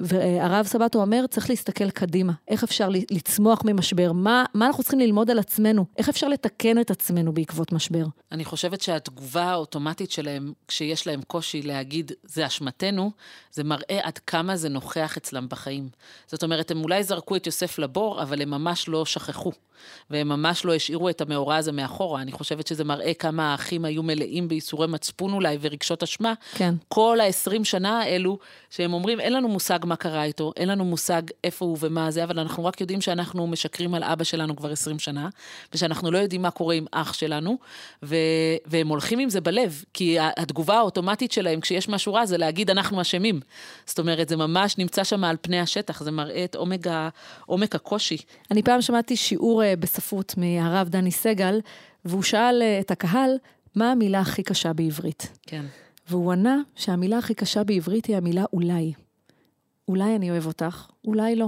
והרב 0.00 0.66
סבתו 0.66 1.00
אומר, 1.00 1.26
צריך 1.30 1.50
להסתכל 1.50 1.90
קדימה. 1.90 2.32
איך 2.48 2.64
אפשר 2.64 2.88
לצמוח 3.10 3.62
ממשבר? 3.64 4.12
מה, 4.12 4.44
מה 4.54 4.66
אנחנו 4.66 4.82
צריכים 4.82 5.00
ללמוד 5.00 5.30
על 5.30 5.38
עצמנו? 5.38 5.84
איך 5.96 6.08
אפשר 6.08 6.28
לתקן 6.28 6.80
את 6.80 6.90
עצמנו 6.90 7.32
בעקבות 7.32 7.72
משבר? 7.72 8.04
אני 8.32 8.44
חושבת 8.44 8.80
שהתגובה 8.80 9.44
האוטומטית 9.44 10.10
שלהם, 10.10 10.52
כשיש 10.68 11.06
להם 11.06 11.22
קושי 11.22 11.62
להגיד, 11.62 12.12
זה 12.24 12.46
אשמתנו, 12.46 13.10
זה 13.52 13.64
מראה 13.64 14.00
עד 14.02 14.18
כמה 14.18 14.56
זה 14.56 14.68
נוכח 14.68 15.16
אצלם 15.16 15.46
בחיים. 15.48 15.88
זאת 16.26 16.42
אומרת, 16.42 16.70
הם 16.70 16.82
אולי 16.82 17.04
זרקו 17.04 17.36
את 17.36 17.46
יוסף 17.46 17.78
לבור, 17.78 18.22
אבל 18.22 18.42
הם 18.42 18.50
ממש 18.50 18.88
לא 18.88 19.04
שכחו. 19.04 19.52
והם 20.10 20.28
ממש 20.28 20.64
לא 20.64 20.74
השאירו 20.74 21.08
את 21.08 21.20
המאורע 21.20 21.56
הזה 21.56 21.72
מאחורה. 21.72 22.22
אני 22.22 22.32
חושבת 22.32 22.66
שזה 22.66 22.84
מראה 22.84 23.14
כמה 23.14 23.52
האחים 23.52 23.84
היו 23.84 24.02
מלאים 24.02 24.48
בייסורי 24.48 24.86
מצפון 24.86 25.32
אולי 25.32 25.58
ורגשות 25.60 26.02
אשמה. 26.02 26.34
כן. 26.54 26.74
כל 26.88 27.18
ה-20 27.20 27.64
שנה 27.64 28.00
האלו, 28.00 28.38
שהם 28.70 28.92
אומרים, 28.92 29.20
אין 29.20 29.32
לנו 29.32 29.48
מושג 29.48 29.78
מה 29.88 29.96
קרה 29.96 30.24
איתו, 30.24 30.52
אין 30.56 30.68
לנו 30.68 30.84
מושג 30.84 31.22
איפה 31.44 31.64
הוא 31.64 31.76
ומה 31.80 32.10
זה, 32.10 32.24
אבל 32.24 32.38
אנחנו 32.38 32.64
רק 32.64 32.80
יודעים 32.80 33.00
שאנחנו 33.00 33.46
משקרים 33.46 33.94
על 33.94 34.04
אבא 34.04 34.24
שלנו 34.24 34.56
כבר 34.56 34.72
20 34.72 34.98
שנה, 34.98 35.28
ושאנחנו 35.74 36.10
לא 36.10 36.18
יודעים 36.18 36.42
מה 36.42 36.50
קורה 36.50 36.74
עם 36.74 36.86
אח 36.92 37.12
שלנו, 37.12 37.58
ו- 38.02 38.16
והם 38.66 38.88
הולכים 38.88 39.18
עם 39.18 39.30
זה 39.30 39.40
בלב, 39.40 39.84
כי 39.94 40.16
התגובה 40.20 40.78
האוטומטית 40.78 41.32
שלהם 41.32 41.60
כשיש 41.60 41.88
משהו 41.88 42.14
רע 42.14 42.26
זה 42.26 42.38
להגיד, 42.38 42.70
אנחנו 42.70 43.00
אשמים. 43.00 43.40
זאת 43.86 43.98
אומרת, 43.98 44.28
זה 44.28 44.36
ממש 44.36 44.78
נמצא 44.78 45.04
שם 45.04 45.24
על 45.24 45.36
פני 45.40 45.60
השטח, 45.60 46.02
זה 46.02 46.10
מראה 46.10 46.44
את 46.44 46.54
עומק, 46.54 46.86
ה- 46.86 47.08
עומק 47.46 47.74
הקושי. 47.74 48.16
אני 48.50 48.62
פעם 48.62 48.82
שמעתי 48.82 49.16
שיעור 49.16 49.62
בספרות 49.78 50.34
מהרב 50.36 50.88
דני 50.88 51.10
סגל, 51.10 51.60
והוא 52.04 52.22
שאל 52.22 52.62
את 52.80 52.90
הקהל, 52.90 53.30
מה 53.74 53.90
המילה 53.92 54.20
הכי 54.20 54.42
קשה 54.42 54.72
בעברית? 54.72 55.38
כן. 55.46 55.64
והוא 56.08 56.32
ענה 56.32 56.56
שהמילה 56.76 57.18
הכי 57.18 57.34
קשה 57.34 57.64
בעברית 57.64 58.06
היא 58.06 58.16
המילה 58.16 58.44
אולי. 58.52 58.92
אולי 59.88 60.16
אני 60.16 60.30
אוהב 60.30 60.46
אותך, 60.46 60.86
אולי 61.06 61.36
לא. 61.36 61.46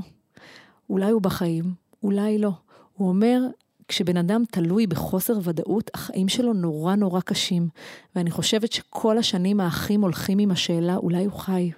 אולי 0.90 1.11
הוא 1.11 1.23
בחיים, 1.23 1.64
אולי 2.02 2.38
לא. 2.38 2.50
הוא 2.97 3.09
אומר, 3.09 3.40
כשבן 3.88 4.16
אדם 4.16 4.42
תלוי 4.50 4.87
בחוסר 4.87 5.35
ודאות, 5.42 5.90
החיים 5.94 6.28
שלו 6.28 6.52
נורא 6.52 6.94
נורא 6.94 7.20
קשים. 7.20 7.68
ואני 8.16 8.30
חושבת 8.30 8.73
שכל 8.73 9.18
השנים 9.18 9.61
האחים 9.61 10.00
הולכים 10.02 10.38
עם 10.38 10.50
השאלה, 10.50 10.97
אולי 10.97 11.25
הוא 11.25 11.32
חי, 11.32 11.70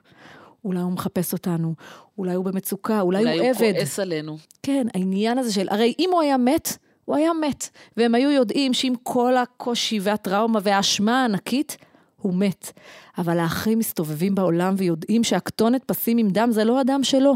אולי 0.64 0.80
הוא 0.80 0.92
מחפש 0.92 1.32
אותנו, 1.32 1.74
אולי 2.18 2.34
הוא 2.34 2.44
במצוקה, 2.44 3.00
אולי, 3.00 3.18
אולי 3.18 3.38
הוא, 3.38 3.40
הוא 3.40 3.50
עבד. 3.50 3.60
אולי 3.60 3.70
הוא 3.70 3.78
כועס 3.78 3.98
עלינו. 3.98 4.38
כן, 4.62 4.86
העניין 4.94 5.38
הזה 5.38 5.52
של, 5.52 5.66
הרי 5.70 5.94
אם 5.98 6.10
הוא 6.12 6.22
היה 6.22 6.36
מת, 6.36 6.76
הוא 7.04 7.16
היה 7.16 7.30
מת. 7.32 7.68
והם 7.96 8.14
היו 8.14 8.30
יודעים 8.30 8.74
שעם 8.74 8.94
כל 9.02 9.36
הקושי 9.36 9.98
והטראומה 10.02 10.60
והאשמה 10.62 11.22
הענקית, 11.22 11.76
הוא 12.22 12.34
מת. 12.34 12.72
אבל 13.18 13.38
האחים 13.38 13.78
מסתובבים 13.78 14.34
בעולם 14.34 14.74
ויודעים 14.76 15.24
שהכתונת 15.24 15.84
פסים 15.84 16.18
עם 16.18 16.28
דם 16.28 16.48
זה 16.52 16.64
לא 16.64 16.80
הדם 16.80 17.00
שלו. 17.02 17.34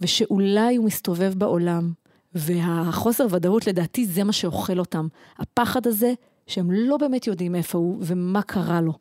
ושאולי 0.00 0.76
הוא 0.76 0.86
מסתובב 0.86 1.32
בעולם. 1.36 1.92
והחוסר 2.34 3.26
ודאות 3.30 3.66
לדעתי 3.66 4.06
זה 4.06 4.24
מה 4.24 4.32
שאוכל 4.32 4.78
אותם. 4.78 5.08
הפחד 5.38 5.86
הזה 5.86 6.12
שהם 6.46 6.70
לא 6.70 6.96
באמת 6.96 7.26
יודעים 7.26 7.54
איפה 7.54 7.78
הוא 7.78 7.96
ומה 8.00 8.42
קרה 8.42 8.80
לו. 8.80 8.92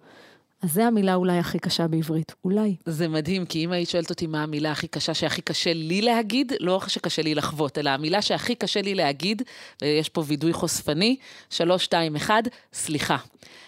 אז 0.61 0.73
זו 0.73 0.81
המילה 0.81 1.15
אולי 1.15 1.37
הכי 1.37 1.59
קשה 1.59 1.87
בעברית, 1.87 2.33
אולי. 2.43 2.75
זה 2.85 3.07
מדהים, 3.07 3.45
כי 3.45 3.65
אם 3.65 3.71
היית 3.71 3.89
שואלת 3.89 4.09
אותי 4.09 4.27
מה 4.27 4.43
המילה 4.43 4.71
הכי 4.71 4.87
קשה 4.87 5.13
שהכי 5.13 5.41
קשה 5.41 5.73
לי 5.73 6.01
להגיד, 6.01 6.53
לא 6.59 6.81
שקשה 6.87 7.21
לי 7.21 7.35
לחוות, 7.35 7.77
אלא 7.77 7.89
המילה 7.89 8.21
שהכי 8.21 8.55
קשה 8.55 8.81
לי 8.81 8.95
להגיד, 8.95 9.41
ויש 9.81 10.09
פה 10.09 10.23
וידוי 10.27 10.53
חושפני, 10.53 11.15
שלוש, 11.49 11.83
שתיים, 11.83 12.15
אחד, 12.15 12.43
סליחה. 12.73 13.17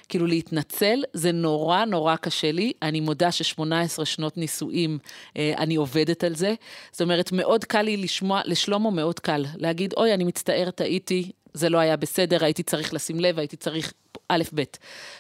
כאילו 0.09 0.27
להתנצל, 0.27 1.03
זה 1.13 1.31
נורא 1.31 1.85
נורא 1.85 2.15
קשה 2.15 2.51
לי. 2.51 2.73
אני 2.81 2.99
מודה 2.99 3.31
ש-18 3.31 4.05
שנות 4.05 4.37
נישואים, 4.37 4.97
אה, 5.37 5.53
אני 5.57 5.75
עובדת 5.75 6.23
על 6.23 6.35
זה. 6.35 6.53
זאת 6.91 7.01
אומרת, 7.01 7.31
מאוד 7.31 7.65
קל 7.65 7.81
לי 7.81 7.97
לשמוע, 7.97 8.41
לשלמה 8.45 8.91
מאוד 8.91 9.19
קל, 9.19 9.45
להגיד, 9.55 9.93
אוי, 9.97 10.13
אני 10.13 10.23
מצטער, 10.23 10.71
טעיתי, 10.71 11.31
זה 11.53 11.69
לא 11.69 11.77
היה 11.77 11.97
בסדר, 11.97 12.43
הייתי 12.43 12.63
צריך 12.63 12.93
לשים 12.93 13.19
לב, 13.19 13.39
הייתי 13.39 13.55
צריך 13.57 13.93
א', 14.31 14.43
ב'. 14.55 14.63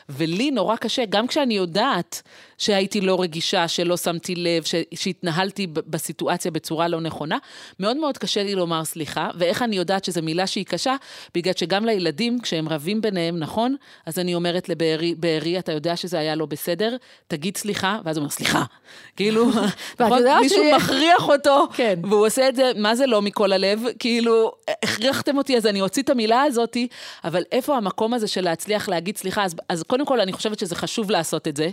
ולי 0.09 0.51
נורא 0.51 0.75
קשה, 0.75 1.03
גם 1.09 1.27
כשאני 1.27 1.53
יודעת 1.53 2.21
שהייתי 2.57 3.01
לא 3.01 3.21
רגישה, 3.21 3.67
שלא 3.67 3.97
שמתי 3.97 4.35
לב, 4.35 4.63
ש- 4.63 4.75
שהתנהלתי 4.95 5.67
בסיטואציה 5.67 6.51
בצורה 6.51 6.87
לא 6.87 7.01
נכונה, 7.01 7.37
מאוד 7.79 7.97
מאוד 7.97 8.17
קשה 8.17 8.43
לי 8.43 8.55
לומר 8.55 8.83
סליחה, 8.83 9.29
ואיך 9.35 9.61
אני 9.61 9.75
יודעת 9.75 10.05
שזו 10.05 10.21
מילה 10.21 10.47
שהיא 10.47 10.65
קשה? 10.65 10.95
בגלל 11.35 11.53
שגם 11.57 11.85
לילדים, 11.85 12.39
כשהם 12.41 12.69
רבים 12.69 13.01
ביניהם, 13.01 13.39
נכון? 13.39 13.75
אז 14.05 14.19
אני 14.19 14.35
אומרת 14.35 14.69
לבארי, 14.69 15.15
בארי, 15.15 15.59
אתה 15.59 15.71
יודע 15.71 15.95
שזה 15.95 16.19
היה 16.19 16.35
לא 16.35 16.45
בסדר, 16.45 16.95
תגיד 17.27 17.57
סליחה, 17.57 17.99
ואז 18.05 18.17
הוא 18.17 18.21
אומר, 18.21 18.31
סליחה. 18.31 18.63
כאילו, 19.17 19.45
נכון? 19.99 20.23
מישהו 20.41 20.63
ש... 20.63 20.75
מכריח 20.75 21.29
אותו, 21.29 21.67
כן. 21.73 21.99
והוא 22.03 22.25
עושה 22.25 22.49
את 22.49 22.55
זה, 22.55 22.71
מה 22.75 22.95
זה 22.95 23.05
לא 23.05 23.21
מכל 23.21 23.51
הלב? 23.51 23.81
כאילו, 23.99 24.51
הכרחתם 24.83 25.37
אותי, 25.37 25.57
אז 25.57 25.65
אני 25.65 25.81
אוציא 25.81 26.03
את 26.03 26.09
המילה 26.09 26.41
הזאת, 26.41 26.77
אבל 27.23 27.43
איפה 27.51 27.77
המקום 27.77 28.13
הזה 28.13 28.27
של 28.27 28.41
להצליח 28.41 28.89
להגיד 28.89 29.00
סליחה? 29.17 29.43
אז, 29.43 29.55
אז 29.69 29.83
קודם 29.83 30.05
כל, 30.05 30.21
אני 30.21 30.33
חושבת 30.33 30.59
שזה 30.59 30.75
חשוב 30.75 31.11
לעשות 31.11 31.47
את 31.47 31.57
זה. 31.57 31.69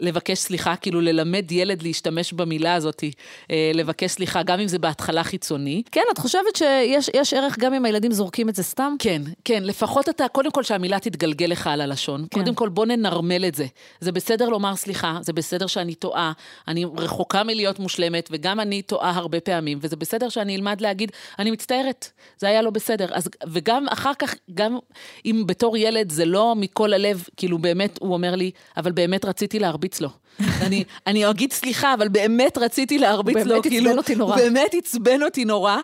לבקש 0.00 0.38
סליחה, 0.38 0.76
כאילו 0.76 1.00
ללמד 1.00 1.52
ילד 1.52 1.82
להשתמש 1.82 2.32
במילה 2.32 2.74
הזאת, 2.74 3.04
אה, 3.50 3.70
לבקש 3.74 4.10
סליחה, 4.10 4.42
גם 4.42 4.60
אם 4.60 4.68
זה 4.68 4.78
בהתחלה 4.78 5.24
חיצוני. 5.24 5.82
כן, 5.92 6.02
את 6.12 6.18
חושבת 6.18 6.56
שיש 6.56 7.10
יש 7.14 7.34
ערך 7.34 7.58
גם 7.58 7.74
אם 7.74 7.84
הילדים 7.84 8.12
זורקים 8.12 8.48
את 8.48 8.54
זה 8.54 8.62
סתם? 8.62 8.96
כן, 8.98 9.22
כן, 9.44 9.62
לפחות 9.62 10.08
אתה, 10.08 10.28
קודם 10.28 10.50
כל 10.50 10.62
שהמילה 10.62 10.98
תתגלגל 10.98 11.46
לך 11.46 11.66
על 11.66 11.80
הלשון. 11.80 12.26
כן. 12.30 12.40
קודם 12.40 12.54
כל 12.54 12.68
בוא 12.68 12.86
ננרמל 12.86 13.44
את 13.48 13.54
זה. 13.54 13.66
זה 14.00 14.12
בסדר 14.12 14.48
לומר 14.48 14.76
סליחה, 14.76 15.18
זה 15.20 15.32
בסדר 15.32 15.66
שאני 15.66 15.94
טועה, 15.94 16.32
אני 16.68 16.84
רחוקה 16.96 17.42
מלהיות 17.42 17.78
מושלמת, 17.78 18.28
וגם 18.32 18.60
אני 18.60 18.82
טועה 18.82 19.10
הרבה 19.10 19.40
פעמים, 19.40 19.78
וזה 19.82 19.96
בסדר 19.96 20.28
שאני 20.28 20.56
אלמד 20.56 20.80
להגיד, 20.80 21.12
אני 21.38 21.50
מצטערת, 21.50 22.10
זה 22.38 22.48
היה 22.48 22.62
לא 22.62 22.70
בסדר. 22.70 23.06
אז, 23.12 23.28
וגם 23.46 23.88
אחר 23.88 24.12
כך, 24.18 24.34
גם 24.54 24.78
אם 25.24 25.42
בתור 25.46 25.76
ילד 25.76 26.10
זה 26.10 26.24
לא 26.24 26.54
מכל 26.56 26.92
הלב, 26.92 27.24
כאילו 27.36 27.58
באמת, 27.58 27.98
הוא 28.00 28.12
אומר 28.12 28.34
לי, 28.34 28.50
אבל 28.76 28.92
באמת 28.92 29.24
רציתי 29.24 29.58
להרביץ 29.58 29.89
לו. 30.00 30.08
אני, 30.66 30.84
אני 31.06 31.30
אגיד 31.30 31.52
סליחה, 31.52 31.94
אבל 31.94 32.08
באמת 32.08 32.58
רציתי 32.58 32.98
להרביץ 32.98 33.36
לו, 33.36 33.44
באמת 33.44 33.62
כאילו... 33.62 33.84
באמת 33.86 33.94
עצבן 33.94 33.98
אותי 33.98 34.14
נורא. 34.14 34.36
באמת 34.36 34.74
עצבן 34.74 35.22
אותי 35.22 35.44
נורא, 35.44 35.76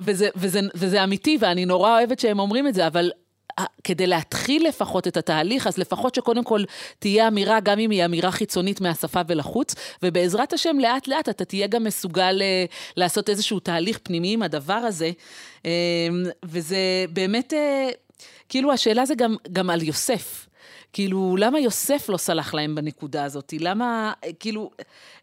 וזה, 0.00 0.28
וזה, 0.36 0.60
וזה 0.74 1.04
אמיתי, 1.04 1.38
ואני 1.40 1.66
נורא 1.66 1.98
אוהבת 1.98 2.18
שהם 2.18 2.38
אומרים 2.38 2.68
את 2.68 2.74
זה, 2.74 2.86
אבל 2.86 3.10
כדי 3.84 4.06
להתחיל 4.06 4.68
לפחות 4.68 5.08
את 5.08 5.16
התהליך, 5.16 5.66
אז 5.66 5.78
לפחות 5.78 6.14
שקודם 6.14 6.44
כל 6.44 6.62
תהיה 6.98 7.28
אמירה, 7.28 7.60
גם 7.60 7.78
אם 7.78 7.90
היא 7.90 8.04
אמירה 8.04 8.30
חיצונית 8.30 8.80
מהשפה 8.80 9.20
ולחוץ, 9.28 9.74
ובעזרת 10.02 10.52
השם, 10.52 10.76
לאט 10.80 11.08
לאט 11.08 11.28
אתה 11.28 11.44
תהיה 11.44 11.66
גם 11.66 11.84
מסוגל 11.84 12.38
אה, 12.42 12.64
לעשות 12.96 13.28
איזשהו 13.28 13.60
תהליך 13.60 13.98
פנימי 14.02 14.32
עם 14.32 14.42
הדבר 14.42 14.74
הזה. 14.74 15.10
אמ, 15.64 15.70
וזה 16.44 16.76
באמת, 17.10 17.52
אה, 17.52 17.88
כאילו 18.48 18.72
השאלה 18.72 19.06
זה 19.06 19.14
גם, 19.14 19.36
גם 19.52 19.70
על 19.70 19.82
יוסף. 19.82 20.46
כאילו, 20.92 21.36
למה 21.38 21.60
יוסף 21.60 22.08
לא 22.08 22.16
סלח 22.16 22.54
להם 22.54 22.74
בנקודה 22.74 23.24
הזאת? 23.24 23.54
למה, 23.60 24.12
כאילו, 24.40 24.70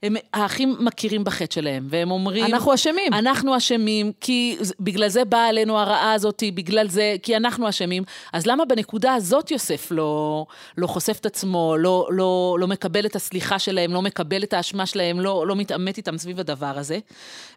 הם, 0.03 0.15
האחים 0.33 0.75
מכירים 0.79 1.23
בחטא 1.23 1.53
שלהם, 1.53 1.87
והם 1.89 2.11
אומרים... 2.11 2.45
אנחנו 2.45 2.73
אשמים. 2.73 3.13
אנחנו 3.13 3.57
אשמים, 3.57 4.11
כי 4.21 4.57
בגלל 4.79 5.07
זה 5.07 5.25
באה 5.25 5.47
עלינו 5.47 5.79
הרעה 5.79 6.13
הזאת, 6.13 6.43
בגלל 6.53 6.87
זה, 6.87 7.15
כי 7.23 7.37
אנחנו 7.37 7.69
אשמים. 7.69 8.03
אז 8.33 8.47
למה 8.47 8.65
בנקודה 8.65 9.13
הזאת 9.13 9.51
יוסף 9.51 9.87
לא, 9.91 10.45
לא 10.77 10.87
חושף 10.87 11.17
את 11.19 11.25
עצמו, 11.25 11.75
לא, 11.77 12.07
לא, 12.11 12.57
לא 12.59 12.67
מקבל 12.67 13.05
את 13.05 13.15
הסליחה 13.15 13.59
שלהם, 13.59 13.93
לא 13.93 14.01
מקבל 14.01 14.43
את 14.43 14.53
האשמה 14.53 14.85
שלהם, 14.85 15.19
לא, 15.19 15.47
לא 15.47 15.55
מתעמת 15.55 15.97
איתם 15.97 16.17
סביב 16.17 16.39
הדבר 16.39 16.77
הזה? 16.77 16.99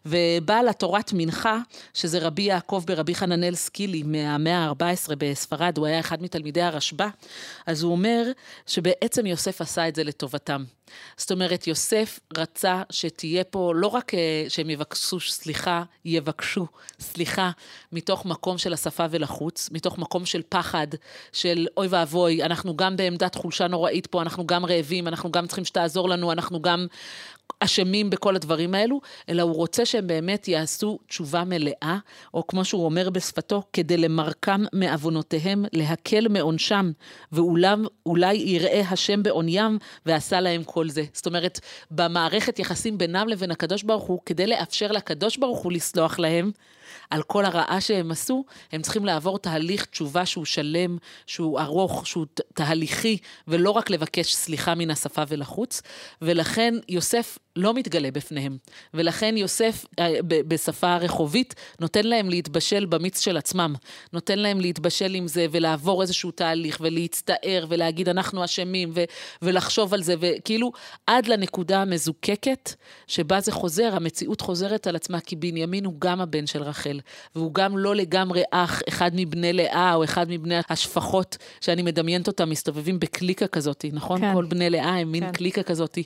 ובעל 0.05 0.67
התורת 0.67 1.11
מנחה, 1.13 1.59
שזה 1.93 2.19
רבי 2.19 2.41
יעקב 2.41 2.83
ברבי 2.87 3.15
חננאל 3.15 3.55
סקילי 3.55 4.03
מהמאה 4.05 4.57
ה-14 4.57 5.15
בספרד, 5.17 5.77
הוא 5.77 5.85
היה 5.85 5.99
אחד 5.99 6.23
מתלמידי 6.23 6.61
הרשב"א, 6.61 7.07
אז 7.65 7.83
הוא 7.83 7.96
אומר 7.97 8.23
שבעצם 8.67 9.25
יוסף 9.25 9.61
עשה 9.61 9.87
את 9.87 9.95
זה 9.95 10.03
לטובתם. 10.03 10.63
זאת 11.17 11.31
אומרת, 11.31 11.67
יוסף 11.67 12.19
רצה 12.37 12.81
שתהיה 12.89 13.43
פה, 13.43 13.71
לא 13.75 13.87
רק 13.87 14.13
אה, 14.13 14.45
שהם 14.49 14.69
יבקשו 14.69 15.19
סליחה, 15.19 15.83
יבקשו 16.05 16.67
סליחה 16.99 17.51
מתוך 17.91 18.25
מקום 18.25 18.57
של 18.57 18.73
השפה 18.73 19.05
ולחוץ, 19.09 19.69
מתוך 19.71 19.97
מקום 19.97 20.25
של 20.25 20.41
פחד, 20.49 20.87
של 21.33 21.67
אוי 21.77 21.87
ואבוי, 21.87 22.43
אנחנו 22.43 22.77
גם 22.77 22.95
בעמדת 22.95 23.35
חולשה 23.35 23.67
נוראית 23.67 24.07
פה, 24.07 24.21
אנחנו 24.21 24.47
גם 24.47 24.65
רעבים, 24.65 25.07
אנחנו 25.07 25.31
גם 25.31 25.47
צריכים 25.47 25.65
שתעזור 25.65 26.09
לנו, 26.09 26.31
אנחנו 26.31 26.61
גם 26.61 26.87
אשמים 27.59 28.09
בכל 28.09 28.35
הדברים 28.35 28.75
האלו, 28.75 29.01
אלא 29.29 29.41
הוא 29.41 29.55
רוצה 29.55 29.85
שהם 29.85 30.07
באמת 30.07 30.47
יעשו 30.47 30.99
תשובה 31.07 31.43
מלאה, 31.43 31.97
או 32.33 32.47
כמו 32.47 32.65
שהוא 32.65 32.85
אומר 32.85 33.09
בשפתו, 33.09 33.63
כדי 33.73 33.97
למרקם 33.97 34.63
מעוונותיהם, 34.73 35.65
להקל 35.73 36.27
מעונשם, 36.27 36.91
ואולי 37.31 38.33
יראה 38.35 38.81
השם 38.89 39.23
בעוניים 39.23 39.77
ועשה 40.05 40.41
להם 40.41 40.63
כל 40.63 40.89
זה. 40.89 41.03
זאת 41.13 41.25
אומרת, 41.25 41.59
במערכת 41.91 42.59
יחסים 42.59 42.97
בינם 42.97 43.27
לבין 43.27 43.51
הקדוש 43.51 43.83
ברוך 43.83 44.03
הוא, 44.03 44.19
כדי 44.25 44.47
לאפשר 44.47 44.91
לקדוש 44.91 45.37
ברוך 45.37 45.59
הוא 45.59 45.71
לסלוח 45.71 46.19
להם, 46.19 46.51
על 47.09 47.23
כל 47.23 47.45
הרעה 47.45 47.81
שהם 47.81 48.11
עשו, 48.11 48.45
הם 48.71 48.81
צריכים 48.81 49.05
לעבור 49.05 49.39
תהליך 49.39 49.85
תשובה 49.85 50.25
שהוא 50.25 50.45
שלם, 50.45 50.97
שהוא 51.25 51.59
ארוך, 51.59 52.07
שהוא 52.07 52.25
תהליכי, 52.53 53.17
ולא 53.47 53.71
רק 53.71 53.89
לבקש 53.89 54.35
סליחה 54.35 54.75
מן 54.75 54.91
השפה 54.91 55.23
ולחוץ. 55.27 55.81
ולכן 56.21 56.73
יוסף 56.89 57.37
לא 57.57 57.73
מתגלה 57.73 58.11
בפניהם. 58.11 58.57
ולכן 58.93 59.37
יוסף, 59.37 59.85
אה, 59.99 60.13
בשפה 60.23 60.97
רחובית, 60.97 61.55
נותן 61.79 62.05
להם 62.05 62.29
להתבשל 62.29 62.85
במיץ 62.85 63.19
של 63.19 63.37
עצמם. 63.37 63.75
נותן 64.13 64.39
להם 64.39 64.59
להתבשל 64.59 65.15
עם 65.15 65.27
זה 65.27 65.45
ולעבור 65.51 66.01
איזשהו 66.01 66.31
תהליך 66.31 66.77
ולהצטער 66.81 67.65
ולהגיד 67.69 68.09
אנחנו 68.09 68.45
אשמים 68.45 68.91
ו- 68.95 69.03
ולחשוב 69.41 69.93
על 69.93 70.03
זה, 70.03 70.15
וכאילו 70.19 70.71
עד 71.07 71.27
לנקודה 71.27 71.81
המזוקקת 71.81 72.73
שבה 73.07 73.39
זה 73.39 73.51
חוזר, 73.51 73.95
המציאות 73.95 74.41
חוזרת 74.41 74.87
על 74.87 74.95
עצמה, 74.95 75.19
כי 75.19 75.35
בנימין 75.35 75.85
הוא 75.85 75.93
גם 75.99 76.21
הבן 76.21 76.47
של 76.47 76.63
רחל, 76.63 76.99
והוא 77.35 77.53
גם 77.53 77.77
לא 77.77 77.95
לגמרי 77.95 78.41
אח, 78.51 78.81
אחד 78.89 79.11
מבני 79.13 79.53
לאה 79.53 79.93
או 79.93 80.03
אחד 80.03 80.29
מבני 80.29 80.55
השפחות, 80.69 81.37
שאני 81.61 81.81
מדמיינת 81.81 82.27
אותם 82.27 82.49
מסתובבים 82.49 82.99
בקליקה 82.99 83.47
כזאת, 83.47 83.85
נכון? 83.91 84.21
כן. 84.21 84.33
כל 84.33 84.45
בני 84.45 84.69
לאה 84.69 84.95
הם 84.97 85.11
מין 85.11 85.25
כן. 85.25 85.31
קליקה 85.31 85.63
כזאת. 85.63 85.97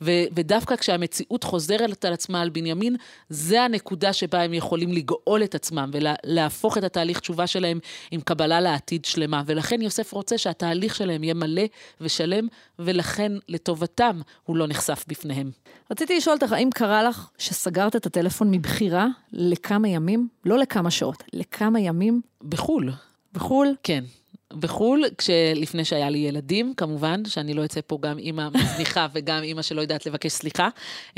ו- 0.00 0.24
ודווקא 0.32 0.76
כשה... 0.76 0.96
שהמציאות 1.00 1.44
חוזרת 1.44 2.04
על 2.04 2.12
עצמה 2.12 2.40
על 2.40 2.48
בנימין, 2.48 2.96
זה 3.28 3.62
הנקודה 3.62 4.12
שבה 4.12 4.42
הם 4.42 4.54
יכולים 4.54 4.92
לגאול 4.92 5.44
את 5.44 5.54
עצמם 5.54 5.90
ולהפוך 5.92 6.78
את 6.78 6.84
התהליך 6.84 7.20
תשובה 7.20 7.46
שלהם 7.46 7.78
עם 8.10 8.20
קבלה 8.20 8.60
לעתיד 8.60 9.04
שלמה. 9.04 9.42
ולכן 9.46 9.82
יוסף 9.82 10.12
רוצה 10.12 10.38
שהתהליך 10.38 10.94
שלהם 10.94 11.24
יהיה 11.24 11.34
מלא 11.34 11.62
ושלם, 12.00 12.48
ולכן 12.78 13.32
לטובתם 13.48 14.20
הוא 14.44 14.56
לא 14.56 14.66
נחשף 14.66 15.04
בפניהם. 15.08 15.50
רציתי 15.90 16.16
לשאול 16.16 16.36
אותך, 16.42 16.52
האם 16.52 16.70
קרה 16.74 17.02
לך 17.02 17.30
שסגרת 17.38 17.96
את 17.96 18.06
הטלפון 18.06 18.50
מבחירה 18.50 19.06
לכמה 19.32 19.88
ימים? 19.88 20.28
לא 20.44 20.58
לכמה 20.58 20.90
שעות, 20.90 21.22
לכמה 21.32 21.80
ימים? 21.80 22.20
בחו"ל. 22.42 22.92
בחו"ל? 23.32 23.74
כן. 23.82 24.04
בחו"ל, 24.52 25.04
כשלפני 25.18 25.84
שהיה 25.84 26.10
לי 26.10 26.18
ילדים, 26.18 26.74
כמובן, 26.76 27.24
שאני 27.24 27.54
לא 27.54 27.64
אצא 27.64 27.80
פה 27.86 27.98
גם 28.00 28.18
אימא 28.18 28.48
מזניחה 28.54 29.06
וגם 29.14 29.42
אימא 29.42 29.62
שלא 29.62 29.80
יודעת 29.80 30.06
לבקש 30.06 30.32
סליחה, 30.32 30.68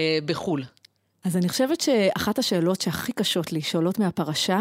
אה, 0.01 0.18
בחו"ל. 0.25 0.64
אז 1.25 1.37
אני 1.37 1.49
חושבת 1.49 1.81
שאחת 1.81 2.38
השאלות 2.38 2.81
שהכי 2.81 3.12
קשות 3.12 3.53
לי, 3.53 3.62
שעולות 3.62 3.99
מהפרשה, 3.99 4.61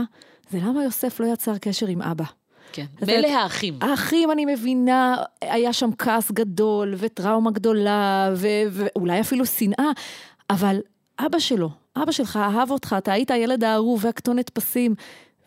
זה 0.50 0.58
למה 0.58 0.84
יוסף 0.84 1.20
לא 1.20 1.34
יצר 1.34 1.58
קשר 1.58 1.88
עם 1.88 2.02
אבא. 2.02 2.26
כן, 2.74 2.86
מילא 3.08 3.28
האחים. 3.28 3.78
האחים, 3.82 4.32
אני 4.32 4.46
מבינה, 4.46 5.16
היה 5.42 5.74
שם 5.74 5.90
כעס 5.98 6.32
גדול, 6.32 6.94
וטראומה 6.98 7.52
גדולה, 7.52 8.34
ו- 8.36 8.48
ואולי 8.72 9.22
אפילו 9.22 9.46
שנאה, 9.46 9.90
אבל 10.50 10.80
אבא 11.20 11.40
שלו, 11.40 11.70
אבא 11.98 12.12
שלך 12.12 12.40
אהב 12.42 12.72
אותך, 12.72 12.96
אתה 12.98 13.12
היית 13.12 13.32
הילד 13.32 13.64
האהוב 13.64 14.06
והכתונת 14.06 14.50
פסים, 14.50 14.96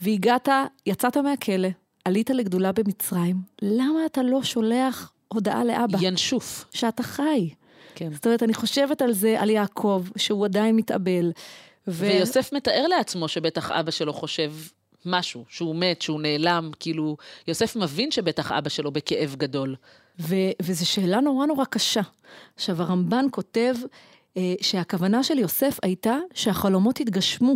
והגעת, 0.01 0.49
יצאת 0.87 1.17
מהכלא, 1.17 1.69
עלית 2.05 2.31
לגדולה 2.31 2.73
במצרים, 2.73 3.37
למה 3.63 4.07
אתה 4.07 4.23
לא 4.23 4.43
שולח 4.43 5.13
הודעה 5.29 5.65
לאבא? 5.65 5.99
ינשוף. 6.01 6.65
שאתה 6.73 7.03
חי. 7.03 7.51
כן. 7.95 8.13
זאת 8.13 8.27
אומרת, 8.27 8.43
אני 8.43 8.55
חושבת 8.55 9.03
על 9.03 9.13
זה, 9.13 9.41
על 9.41 9.51
יעקב, 9.51 10.05
שהוא 10.17 10.45
עדיין 10.45 10.77
מתאבל. 10.77 11.33
ו... 11.89 12.07
ויוסף 12.07 12.53
מתאר 12.53 12.87
לעצמו 12.87 13.29
שבטח 13.29 13.71
אבא 13.71 13.91
שלו 13.91 14.13
חושב 14.13 14.53
משהו, 15.07 15.45
שהוא 15.49 15.77
מת, 15.77 16.03
שהוא 16.03 16.21
נעלם, 16.21 16.71
כאילו, 16.81 17.17
יוסף 17.49 17.77
מבין 17.77 18.11
שבטח 18.11 18.53
אבא 18.53 18.69
שלו 18.69 18.91
בכאב 18.91 19.35
גדול. 19.39 19.77
ו- 20.21 20.51
וזו 20.63 20.87
שאלה 20.87 21.21
נורא 21.21 21.47
נורא 21.47 21.65
קשה. 21.65 22.01
עכשיו, 22.57 22.83
הרמב"ן 22.83 23.27
כותב 23.31 23.75
אה, 24.37 24.55
שהכוונה 24.61 25.23
של 25.23 25.39
יוסף 25.39 25.79
הייתה 25.83 26.17
שהחלומות 26.35 27.01
יתגשמו. 27.01 27.55